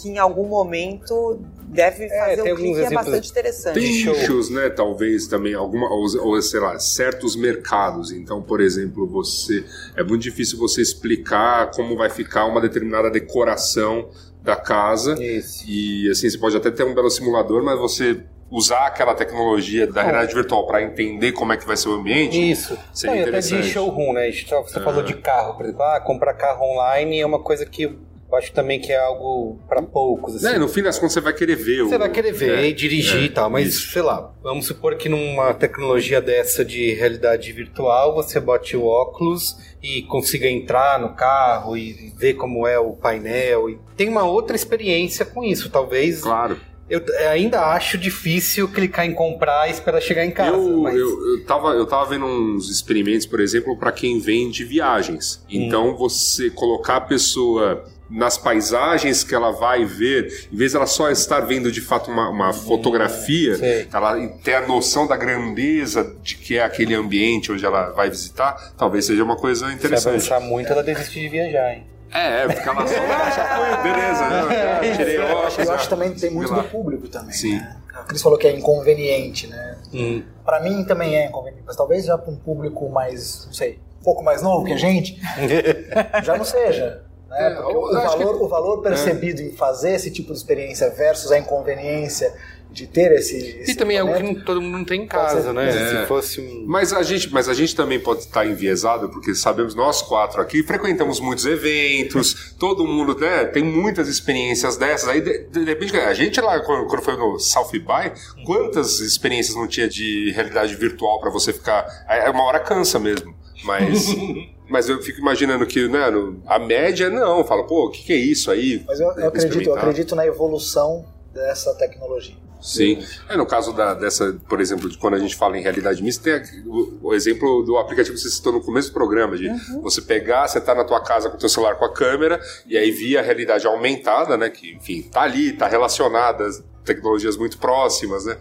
[0.00, 1.38] que em algum momento
[1.68, 3.74] deve fazer É, um clique é bastante interessante.
[3.74, 4.70] Tem nichos, né?
[4.70, 8.10] Talvez também alguma, ou, ou, sei lá, certos mercados.
[8.10, 9.64] Então, por exemplo, você
[9.96, 14.10] é muito difícil você explicar como vai ficar uma determinada decoração
[14.42, 15.14] da casa.
[15.22, 15.64] Isso.
[15.68, 20.02] E assim, você pode até ter um belo simulador, mas você usar aquela tecnologia da
[20.02, 22.50] realidade virtual para entender como é que vai ser o ambiente.
[22.50, 22.78] Isso.
[22.92, 23.72] Seria Não, e até de interessante.
[23.72, 24.30] showroom, né?
[24.30, 24.82] Gente- Você Ah.
[24.82, 25.82] falou de carro, por exemplo.
[25.82, 29.82] Ah, comprar carro online é uma coisa que eu acho também que é algo para
[29.82, 30.36] poucos.
[30.36, 30.44] Assim.
[30.46, 31.82] Né, no fim das contas, você vai querer ver.
[31.82, 33.90] Você o- vai querer ver é, e dirigir é, e tal, mas isso.
[33.92, 39.56] sei lá, vamos supor que numa tecnologia dessa de realidade virtual você bote o óculos
[39.82, 43.68] e consiga entrar no carro e ver como é o painel.
[43.68, 46.22] E tem uma outra experiência com isso, talvez.
[46.22, 46.58] Claro.
[46.90, 50.56] Eu ainda acho difícil clicar em comprar e esperar chegar em casa.
[50.56, 50.94] Eu, mas...
[50.94, 55.42] eu, eu, tava, eu tava vendo uns experimentos, por exemplo, para quem vende viagens.
[55.48, 61.10] Então, você colocar a pessoa nas paisagens que ela vai ver, em vez dela só
[61.10, 63.88] estar vendo de fato uma, uma fotografia, sei.
[63.92, 68.74] ela ter a noção da grandeza de que é aquele ambiente onde ela vai visitar,
[68.76, 70.08] talvez seja uma coisa Se interessante.
[70.08, 71.91] avançar muito, ela desiste de viajar, hein?
[72.14, 74.28] É, é, fica lá só, ah, já foi, beleza.
[74.28, 74.84] Né?
[74.86, 75.58] Já tirei Eu acho, óculos.
[75.68, 77.32] eu acho que também tem muito do público também.
[77.32, 77.56] Sim.
[77.58, 77.76] Né?
[77.94, 79.78] A Cris falou que é inconveniente, né?
[79.92, 80.22] Hum.
[80.44, 84.04] Pra mim também é inconveniente, mas talvez já pra um público mais, não sei, um
[84.04, 85.20] pouco mais novo que a gente,
[86.24, 87.02] já não seja.
[87.28, 87.46] Né?
[87.46, 90.90] É, Porque eu o, valor, que- o valor percebido em fazer esse tipo de experiência
[90.90, 92.32] versus a inconveniência
[92.72, 93.36] de ter esse.
[93.36, 95.52] E esse também é algo que todo mundo não tem em casa, ser.
[95.52, 95.68] né?
[95.68, 96.00] É.
[96.00, 96.64] Se fosse um.
[96.66, 100.62] Mas a, gente, mas a gente também pode estar enviesado, porque sabemos, nós quatro aqui,
[100.62, 105.08] frequentamos muitos eventos, todo mundo né, tem muitas experiências dessas.
[105.08, 109.54] Aí, de, de repente, a gente lá, quando, quando foi no South by, quantas experiências
[109.54, 111.86] não tinha de realidade virtual para você ficar.
[112.08, 113.34] Aí, uma hora cansa mesmo.
[113.64, 114.06] Mas,
[114.68, 116.00] mas eu fico imaginando que né,
[116.46, 117.44] a média, não.
[117.44, 118.82] Fala, pô, o que, que é isso aí?
[118.86, 122.36] Mas eu, eu acredito, eu acredito na evolução dessa tecnologia.
[122.62, 123.04] Sim.
[123.28, 126.22] É, no caso da, dessa, por exemplo, de quando a gente fala em realidade mista,
[126.22, 129.50] tem o, o exemplo do aplicativo que você citou no começo do programa, de
[129.82, 132.78] você pegar, você tá na tua casa com o teu celular com a câmera, e
[132.78, 136.48] aí via a realidade aumentada, né, que, enfim, tá ali, tá relacionada,
[136.84, 138.36] tecnologias muito próximas, né,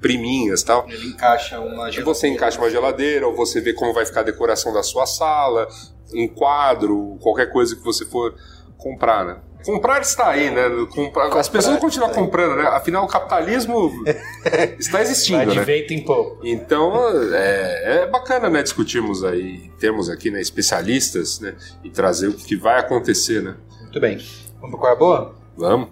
[0.00, 0.86] priminhas e tal.
[0.88, 4.24] Ele encaixa uma E você encaixa uma geladeira, ou você vê como vai ficar a
[4.24, 5.66] decoração da sua sala,
[6.14, 8.34] um quadro, qualquer coisa que você for
[8.76, 9.36] comprar, né?
[9.64, 10.62] Comprar está aí, né?
[10.94, 12.66] Comprar- As pessoas vão continuar comprando, né?
[12.68, 13.90] Afinal, o capitalismo
[14.78, 15.64] está existindo, de né?
[15.94, 16.40] em pouco.
[16.46, 16.92] Então,
[17.34, 18.62] é, é bacana, né?
[18.62, 21.54] Discutirmos aí, termos aqui, né, especialistas, né?
[21.84, 23.56] E trazer o que vai acontecer, né?
[23.80, 24.18] Muito bem.
[24.60, 25.34] Vamos qual é a boa?
[25.56, 25.88] Vamos.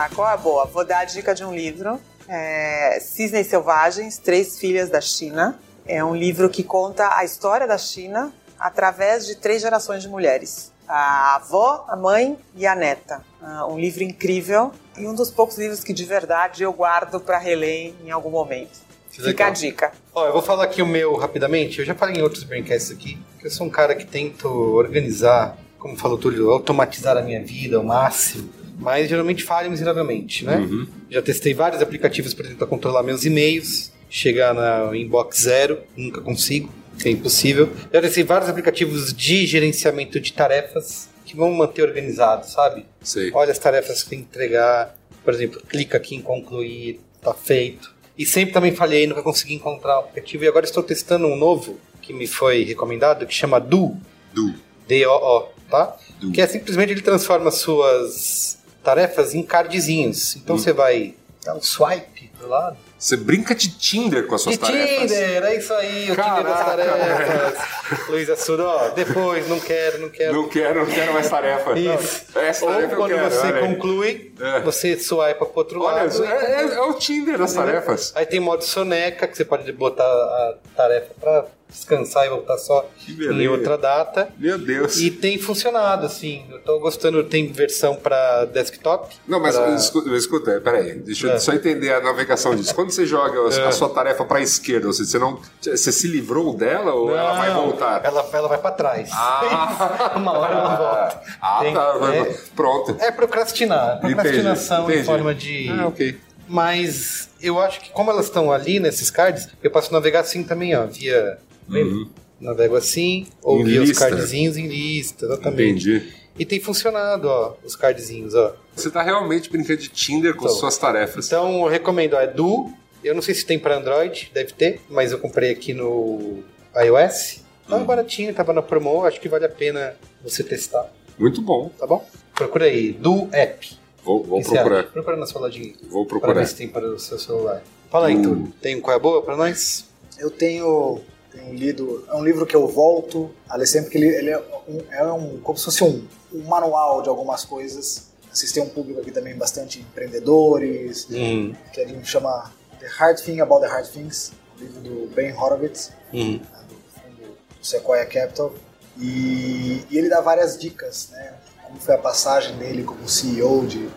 [0.00, 0.64] Lá, qual é a boa?
[0.64, 2.00] Vou dar a dica de um livro.
[2.26, 5.58] É Cisnes Selvagens, Três Filhas da China.
[5.86, 10.72] É um livro que conta a história da China através de três gerações de mulheres.
[10.86, 13.22] A avó, a mãe e a neta.
[13.42, 17.38] Ah, um livro incrível e um dos poucos livros que de verdade eu guardo para
[17.38, 18.78] reler em algum momento.
[19.12, 19.92] Que Fica a dica.
[20.14, 21.80] Ó, eu vou falar aqui o meu rapidamente.
[21.80, 25.56] Eu já falei em outros braincasts aqui que eu sou um cara que tento organizar,
[25.78, 28.59] como falou Túlio, automatizar a minha vida ao máximo.
[28.80, 30.56] Mas geralmente falho miseravelmente, né?
[30.56, 30.86] Uhum.
[31.10, 36.72] Já testei vários aplicativos para tentar controlar meus e-mails, chegar na inbox zero, nunca consigo,
[37.04, 37.70] é impossível.
[37.92, 42.84] Já testei vários aplicativos de gerenciamento de tarefas que vão manter organizado, sabe?
[43.02, 43.30] Sei.
[43.32, 44.96] Olha as tarefas que tem que entregar.
[45.24, 47.94] Por exemplo, clica aqui em concluir, tá feito.
[48.18, 50.44] E sempre também falhei, nunca consegui encontrar o aplicativo.
[50.44, 53.96] E agora estou testando um novo que me foi recomendado, que chama Do.
[54.34, 54.54] Du.
[54.88, 55.96] D-O-O, tá?
[56.20, 56.32] Do.
[56.32, 60.36] Que é simplesmente ele transforma suas tarefas em cardzinhos.
[60.36, 61.14] Então você vai
[61.44, 62.76] dar um swipe pro lado.
[62.98, 65.10] Você brinca de Tinder com as suas De tarefas.
[65.10, 67.58] Tinder, é isso aí, o Tinder das Caraca, tarefas.
[68.10, 70.34] Luísa Sudo, ó, depois, não quero, não quero.
[70.34, 71.78] Não quero, não quero mais tarefa.
[71.78, 72.26] Isso.
[72.38, 74.60] Essa Ou tarefa quando quero, você conclui, É.
[74.60, 76.24] você swipa pro outro Olha, lado.
[76.24, 78.12] é, é- é o Tinder das tarefas.
[78.14, 82.88] Aí tem modo soneca, que você pode botar a tarefa pra descansar e voltar só
[83.08, 84.28] em outra data.
[84.38, 84.98] Meu Deus.
[84.98, 86.44] E tem funcionado, assim.
[86.50, 89.14] Eu tô gostando, tem versão pra desktop.
[89.26, 91.38] Não, mas pra- escuta, escuta, peraí, deixa eu É.
[91.38, 92.74] só entender a navegação disso.
[92.74, 95.92] Quando você joga a, a sua tarefa para a esquerda, ou seja, você, não, você
[95.92, 98.04] se livrou dela ou ela vai Não, voltar?
[98.04, 99.08] Ela, ela vai pra trás.
[99.12, 101.22] Ah, Uma hora ela volta.
[101.40, 101.98] Ah, Tem- tá.
[102.14, 102.96] é- Pronto.
[103.00, 104.00] É procrastinar.
[104.00, 105.64] Procrastinação Entendi, em forma de.
[105.66, 105.80] entendi.
[105.80, 106.20] Ah, ok.
[106.48, 110.76] Mas eu acho que como elas estão ali nesses cards, eu posso navegar assim também,
[110.76, 110.84] ó.
[110.84, 111.38] Via.
[111.70, 112.08] Uhum.
[112.40, 115.88] Navego assim, ou via os cardzinhos em lista, exatamente.
[115.90, 116.12] Entendi.
[116.38, 118.54] E tem funcionado, ó, os cardzinhos, ó.
[118.74, 121.26] Você tá realmente brincando de Tinder com Então, suas tarefas.
[121.26, 122.72] Então eu recomendo, ó, é Do.
[123.04, 126.42] Eu não sei se tem para Android, deve ter, mas eu comprei aqui no
[126.74, 127.42] iOS.
[127.68, 127.84] Tá Hum.
[127.84, 129.94] baratinho, tava na promo, acho que vale a pena
[130.24, 131.70] você testar, Muito bom.
[131.78, 132.04] tá bom?
[132.34, 133.78] Procura aí, Do App.
[134.02, 134.80] Vou, vou procurar.
[134.80, 134.88] acha?
[134.88, 135.74] Procura na sua lojinha.
[135.90, 136.40] Vou Para procurar.
[136.40, 137.62] ver se tem para o seu celular.
[137.90, 138.22] Fala aí, Hum.
[138.22, 138.52] Túlio.
[138.62, 139.86] Tem um qual é boa para nós?
[140.18, 141.00] Eu tenho,
[141.32, 144.38] tenho lido, é um livro que eu volto a ler sempre, porque ele, ele é,
[144.68, 148.08] um, é um- como se fosse um, um manual de algumas coisas.
[148.32, 151.54] Vocês têm um público aqui também bastante empreendedores, Hum.
[151.72, 155.92] que ele chama The Hard Thing About the Hard Things, um livro do Ben Horowitz,
[156.12, 156.38] Hum.
[156.38, 158.52] né, do fundo Sequoia Capital.
[158.98, 161.34] E, e ele dá várias dicas, né?
[161.64, 163.88] Como foi a passagem dele como CEO de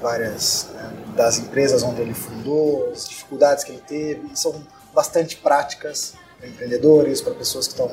[0.00, 4.62] várias né, das empresas onde ele fundou, as dificuldades que ele teve, e são
[4.94, 6.14] bastante práticas
[6.48, 7.90] empreendedores, para pessoas que estão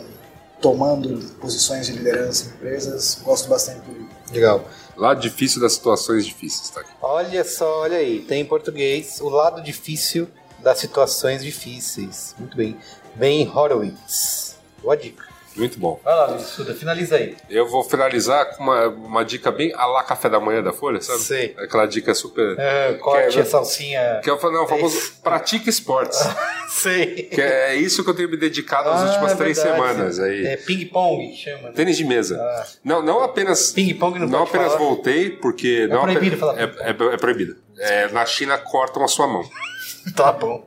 [0.61, 3.19] tomando posições de liderança em empresas.
[3.23, 4.09] Gosto bastante do livro.
[4.31, 4.67] Legal.
[4.97, 6.91] Lado difícil das situações difíceis, tá aqui.
[7.01, 8.21] Olha só, olha aí.
[8.21, 10.27] Tem em português o lado difícil
[10.59, 12.35] das situações difíceis.
[12.37, 12.77] Muito bem.
[13.15, 14.55] Ben Horowitz.
[14.81, 15.28] Boa dica.
[15.55, 15.99] Muito bom.
[16.03, 16.37] Vai lá,
[16.77, 17.35] finaliza aí.
[17.49, 21.01] Eu vou finalizar com uma, uma dica bem a lá café da manhã da Folha,
[21.01, 21.19] sabe?
[21.19, 21.55] Sei.
[21.57, 22.57] Aquela dica super.
[22.57, 24.21] É, corte Que é- a salsinha.
[24.23, 26.19] Que é o, não, o famoso pratique esportes.
[26.69, 27.23] Sei.
[27.23, 30.45] que é isso que eu tenho me dedicado nas Ah, últimas é três semanas aí.
[30.45, 31.63] É ping-pong, chama.
[31.69, 31.71] né?
[31.75, 32.39] Tênis de mesa.
[32.39, 32.65] Ah.
[32.83, 33.71] Não, não apenas.
[33.71, 34.77] Ping-pong não Não apenas falar.
[34.79, 35.87] voltei, porque.
[35.87, 37.55] não proibido ape- falar é, é, é proibido.
[37.77, 39.43] É, na China cortam a sua mão.
[40.15, 40.65] Tá bom.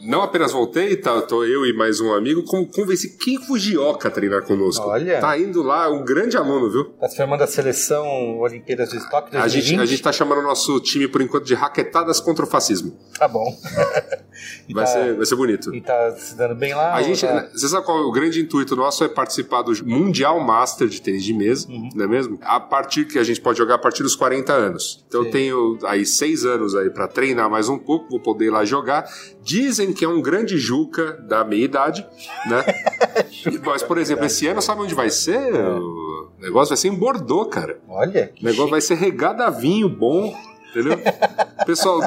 [0.00, 4.10] Não apenas voltei, tá, tô eu e mais um amigo, como convenci Kim Fujioka a
[4.10, 4.86] treinar conosco.
[4.86, 5.20] Olha.
[5.20, 6.84] Tá indo lá, um grande aluno, viu?
[7.00, 9.64] Tá se formando a seleção Olimpíadas do Estoque A 2020?
[9.66, 12.96] gente, a gente tá chamando o nosso time, por enquanto, de raquetadas contra o fascismo.
[13.18, 13.44] Tá bom.
[14.68, 15.74] E Vai, tá- ser, vai ser bonito.
[15.74, 16.94] E tá se dando bem lá?
[16.94, 19.02] A gente, tá- você sabe qual é o grande intuito nosso?
[19.04, 21.88] É participar do Mundial Master de tênis de mesa, Uhum.
[21.94, 22.38] não é mesmo?
[22.42, 25.04] A partir que a gente pode jogar a partir dos 40 anos.
[25.08, 25.30] Então eu Sim.
[25.32, 29.04] tenho aí seis anos aí para treinar mais um pouco, vou poder ir lá jogar.
[29.42, 32.06] Dizem que é um grande Juca da meia idade,
[32.46, 32.64] né?
[33.64, 35.38] Mas, por exemplo, esse ano sabe onde vai ser?
[35.54, 37.78] O negócio vai ser em Bordeaux, cara.
[37.88, 40.34] Olha, O negócio vai ser regado a vinho bom,
[40.70, 40.98] entendeu?
[41.66, 42.00] Pessoal,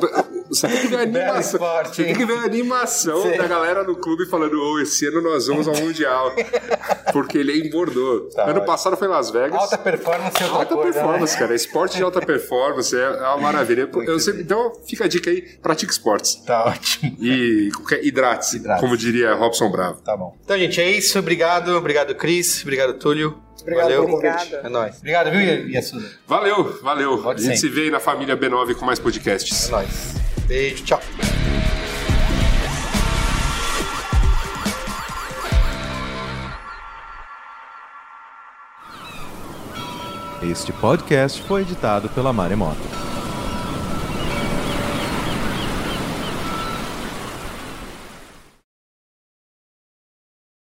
[0.52, 1.60] você tem que ver a animação.
[1.96, 2.16] tem hein?
[2.16, 3.38] que ver a animação Sim.
[3.38, 6.32] da galera no clube falando: Ô, esse ano nós vamos ao Mundial.
[7.14, 8.34] Porque ele em Bordeaux.
[8.34, 8.66] Tá ano ótimo.
[8.66, 9.60] passão foi Las Vegas.
[9.60, 11.40] alta performance é outra Alta coisa, performance, né?
[11.40, 11.56] cara.
[11.56, 13.90] Esporte de alta performance é uma maravilha.
[14.20, 16.36] Sempre- então fica a dica aí: pratique esportes.
[16.46, 17.16] Tá ótimo.
[17.20, 17.70] E
[18.04, 18.80] hidrate-se, Hidrate-se.
[18.82, 20.02] como diria Robson Bravo.
[20.02, 20.36] Tá bom.
[20.44, 21.18] Então, gente, é isso.
[21.20, 21.76] Obrigado.
[21.76, 22.62] Obrigado, Cris.
[22.62, 23.38] Obrigado, Túlio.
[23.62, 24.04] Obrigado Valeu.
[24.04, 24.62] Obrigada.
[24.64, 24.98] É nóis.
[24.98, 26.10] Obrigado, viu, Yasuda?
[26.28, 27.22] Valeu, valeu.
[27.22, 27.68] Pode a gente ser.
[27.68, 29.68] se vê aí na família B9 com mais podcasts.
[29.68, 30.16] É nóis.
[30.48, 31.00] Beijo, tchau.
[40.44, 43.11] Este podcast foi editado pela Maremoto.